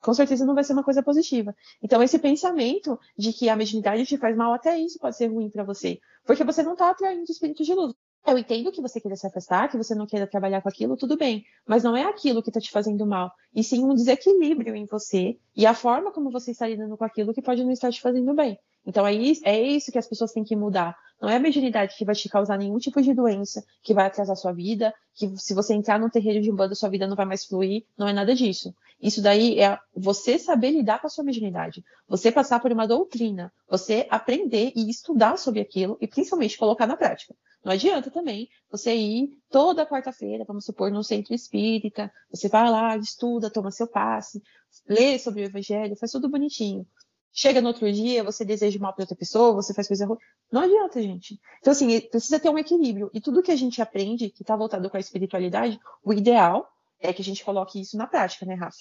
Com 0.00 0.14
certeza 0.14 0.44
não 0.44 0.54
vai 0.54 0.64
ser 0.64 0.72
uma 0.72 0.84
coisa 0.84 1.02
positiva. 1.02 1.54
Então, 1.82 2.02
esse 2.02 2.18
pensamento 2.18 2.98
de 3.16 3.32
que 3.32 3.48
a 3.48 3.56
mediunidade 3.56 4.06
te 4.06 4.16
faz 4.16 4.36
mal, 4.36 4.52
até 4.52 4.78
isso 4.78 4.98
pode 4.98 5.16
ser 5.16 5.26
ruim 5.26 5.50
para 5.50 5.64
você. 5.64 5.98
Porque 6.24 6.44
você 6.44 6.62
não 6.62 6.72
está 6.72 6.90
atraindo 6.90 7.24
espíritos 7.24 7.66
de 7.66 7.74
luz. 7.74 7.94
Eu 8.26 8.36
entendo 8.36 8.70
que 8.70 8.82
você 8.82 9.00
queira 9.00 9.16
se 9.16 9.26
afastar, 9.26 9.70
que 9.70 9.76
você 9.76 9.94
não 9.94 10.06
queira 10.06 10.26
trabalhar 10.26 10.60
com 10.60 10.68
aquilo, 10.68 10.96
tudo 10.96 11.16
bem. 11.16 11.44
Mas 11.66 11.82
não 11.82 11.96
é 11.96 12.04
aquilo 12.04 12.42
que 12.42 12.50
está 12.50 12.60
te 12.60 12.70
fazendo 12.70 13.06
mal. 13.06 13.32
E 13.54 13.64
sim 13.64 13.82
um 13.82 13.94
desequilíbrio 13.94 14.74
em 14.74 14.84
você 14.84 15.38
e 15.56 15.64
a 15.64 15.72
forma 15.72 16.12
como 16.12 16.30
você 16.30 16.50
está 16.50 16.68
lidando 16.68 16.96
com 16.96 17.04
aquilo 17.04 17.32
que 17.32 17.40
pode 17.40 17.64
não 17.64 17.70
estar 17.70 17.90
te 17.90 18.00
fazendo 18.00 18.34
bem. 18.34 18.58
Então 18.84 19.06
é 19.06 19.14
isso, 19.14 19.40
é 19.44 19.60
isso 19.60 19.90
que 19.90 19.98
as 19.98 20.06
pessoas 20.06 20.32
têm 20.32 20.44
que 20.44 20.54
mudar. 20.54 20.96
Não 21.20 21.28
é 21.28 21.36
a 21.36 21.40
mediunidade 21.40 21.96
que 21.96 22.04
vai 22.04 22.14
te 22.14 22.28
causar 22.28 22.56
nenhum 22.58 22.78
tipo 22.78 23.02
de 23.02 23.12
doença, 23.12 23.64
que 23.82 23.92
vai 23.92 24.06
atrasar 24.06 24.36
sua 24.36 24.52
vida, 24.52 24.94
que 25.14 25.36
se 25.36 25.52
você 25.52 25.74
entrar 25.74 25.98
num 25.98 26.08
terreiro 26.08 26.40
de 26.40 26.50
umbanda, 26.50 26.74
sua 26.74 26.88
vida 26.88 27.06
não 27.06 27.16
vai 27.16 27.26
mais 27.26 27.44
fluir. 27.44 27.84
Não 27.96 28.06
é 28.06 28.12
nada 28.12 28.34
disso. 28.34 28.74
Isso 29.00 29.22
daí 29.22 29.60
é 29.60 29.78
você 29.94 30.38
saber 30.38 30.70
lidar 30.70 31.00
com 31.00 31.06
a 31.06 31.10
sua 31.10 31.24
mediunidade. 31.24 31.84
Você 32.08 32.32
passar 32.32 32.60
por 32.60 32.72
uma 32.72 32.86
doutrina, 32.86 33.52
você 33.68 34.06
aprender 34.10 34.72
e 34.74 34.90
estudar 34.90 35.38
sobre 35.38 35.60
aquilo 35.60 35.96
e 36.00 36.08
principalmente 36.08 36.58
colocar 36.58 36.86
na 36.86 36.96
prática. 36.96 37.34
Não 37.64 37.72
adianta 37.72 38.10
também 38.10 38.48
você 38.70 38.94
ir 38.94 39.30
toda 39.50 39.86
quarta-feira, 39.86 40.44
vamos 40.46 40.64
supor, 40.64 40.90
num 40.90 41.02
centro 41.02 41.34
espírita, 41.34 42.10
você 42.30 42.48
vai 42.48 42.70
lá, 42.70 42.96
estuda, 42.96 43.50
toma 43.50 43.70
seu 43.70 43.86
passe, 43.86 44.42
lê 44.88 45.18
sobre 45.18 45.42
o 45.42 45.44
evangelho, 45.44 45.96
faz 45.96 46.12
tudo 46.12 46.28
bonitinho. 46.28 46.86
Chega 47.32 47.60
no 47.60 47.68
outro 47.68 47.90
dia, 47.92 48.24
você 48.24 48.44
deseja 48.44 48.80
mal 48.80 48.92
para 48.92 49.04
outra 49.04 49.16
pessoa, 49.16 49.54
você 49.54 49.72
faz 49.72 49.86
coisa 49.86 50.06
ruim. 50.06 50.18
Não 50.50 50.62
adianta, 50.62 51.00
gente. 51.00 51.38
Então, 51.60 51.70
assim, 51.70 52.00
precisa 52.00 52.40
ter 52.40 52.48
um 52.48 52.58
equilíbrio. 52.58 53.10
E 53.14 53.20
tudo 53.20 53.42
que 53.42 53.52
a 53.52 53.56
gente 53.56 53.80
aprende, 53.80 54.30
que 54.30 54.42
está 54.42 54.56
voltado 54.56 54.88
com 54.90 54.96
a 54.96 55.00
espiritualidade, 55.00 55.78
o 56.02 56.12
ideal 56.12 56.66
é 57.00 57.12
que 57.12 57.22
a 57.22 57.24
gente 57.24 57.44
coloque 57.44 57.80
isso 57.80 57.96
na 57.96 58.06
prática, 58.06 58.44
né, 58.46 58.54
Rafa? 58.54 58.78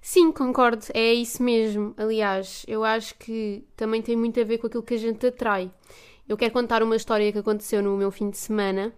Sim, 0.00 0.30
concordo, 0.32 0.84
é 0.94 1.12
isso 1.12 1.42
mesmo. 1.42 1.94
Aliás, 1.96 2.64
eu 2.68 2.84
acho 2.84 3.14
que 3.16 3.66
também 3.76 4.02
tem 4.02 4.16
muito 4.16 4.40
a 4.40 4.44
ver 4.44 4.58
com 4.58 4.66
aquilo 4.66 4.82
que 4.82 4.94
a 4.94 4.98
gente 4.98 5.26
atrai. 5.26 5.72
Eu 6.28 6.36
quero 6.36 6.52
contar 6.52 6.82
uma 6.82 6.96
história 6.96 7.32
que 7.32 7.38
aconteceu 7.38 7.82
no 7.82 7.96
meu 7.96 8.10
fim 8.10 8.30
de 8.30 8.36
semana 8.36 8.92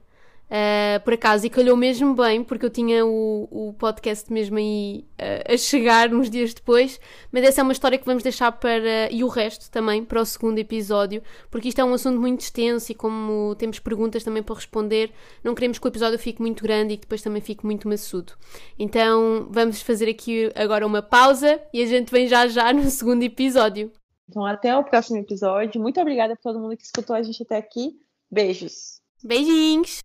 Uh, 0.50 0.98
por 1.04 1.12
acaso, 1.12 1.46
e 1.46 1.50
calhou 1.50 1.76
mesmo 1.76 2.12
bem, 2.12 2.42
porque 2.42 2.66
eu 2.66 2.70
tinha 2.70 3.06
o, 3.06 3.46
o 3.50 3.72
podcast 3.74 4.32
mesmo 4.32 4.58
aí 4.58 5.04
uh, 5.12 5.54
a 5.54 5.56
chegar 5.56 6.12
uns 6.12 6.28
dias 6.28 6.52
depois, 6.52 6.98
mas 7.30 7.44
essa 7.44 7.60
é 7.60 7.62
uma 7.62 7.72
história 7.72 7.96
que 7.96 8.04
vamos 8.04 8.24
deixar 8.24 8.50
para. 8.50 9.08
e 9.12 9.22
o 9.22 9.28
resto 9.28 9.70
também, 9.70 10.04
para 10.04 10.20
o 10.20 10.24
segundo 10.24 10.58
episódio, 10.58 11.22
porque 11.52 11.68
isto 11.68 11.80
é 11.80 11.84
um 11.84 11.94
assunto 11.94 12.20
muito 12.20 12.40
extenso 12.40 12.90
e 12.90 12.96
como 12.96 13.54
temos 13.54 13.78
perguntas 13.78 14.24
também 14.24 14.42
para 14.42 14.56
responder, 14.56 15.12
não 15.44 15.54
queremos 15.54 15.78
que 15.78 15.86
o 15.86 15.88
episódio 15.88 16.18
fique 16.18 16.42
muito 16.42 16.64
grande 16.64 16.94
e 16.94 16.96
que 16.96 17.02
depois 17.02 17.22
também 17.22 17.40
fique 17.40 17.64
muito 17.64 17.88
maçudo. 17.88 18.32
Então 18.76 19.46
vamos 19.52 19.80
fazer 19.82 20.10
aqui 20.10 20.50
agora 20.56 20.84
uma 20.84 21.00
pausa 21.00 21.60
e 21.72 21.80
a 21.80 21.86
gente 21.86 22.10
vem 22.10 22.26
já 22.26 22.48
já 22.48 22.72
no 22.72 22.90
segundo 22.90 23.22
episódio. 23.22 23.92
Então, 24.28 24.44
até 24.44 24.76
o 24.76 24.84
próximo 24.84 25.18
episódio. 25.18 25.80
Muito 25.80 26.00
obrigada 26.00 26.36
por 26.36 26.42
todo 26.42 26.60
mundo 26.60 26.76
que 26.76 26.84
escutou 26.84 27.16
a 27.16 27.22
gente 27.22 27.42
até 27.42 27.56
aqui. 27.56 28.00
Beijos. 28.30 29.00
Beijinhos! 29.24 30.02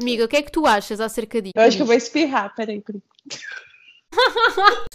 Amiga, 0.00 0.24
o 0.24 0.28
que 0.28 0.36
é 0.36 0.42
que 0.42 0.50
tu 0.50 0.66
achas 0.66 0.98
acerca 0.98 1.42
disso? 1.42 1.52
Eu 1.54 1.62
acho 1.62 1.76
que 1.76 1.82
eu 1.82 1.86
vou 1.86 1.94
espirrar, 1.94 2.54
peraí. 2.54 2.80
peraí. 2.80 3.02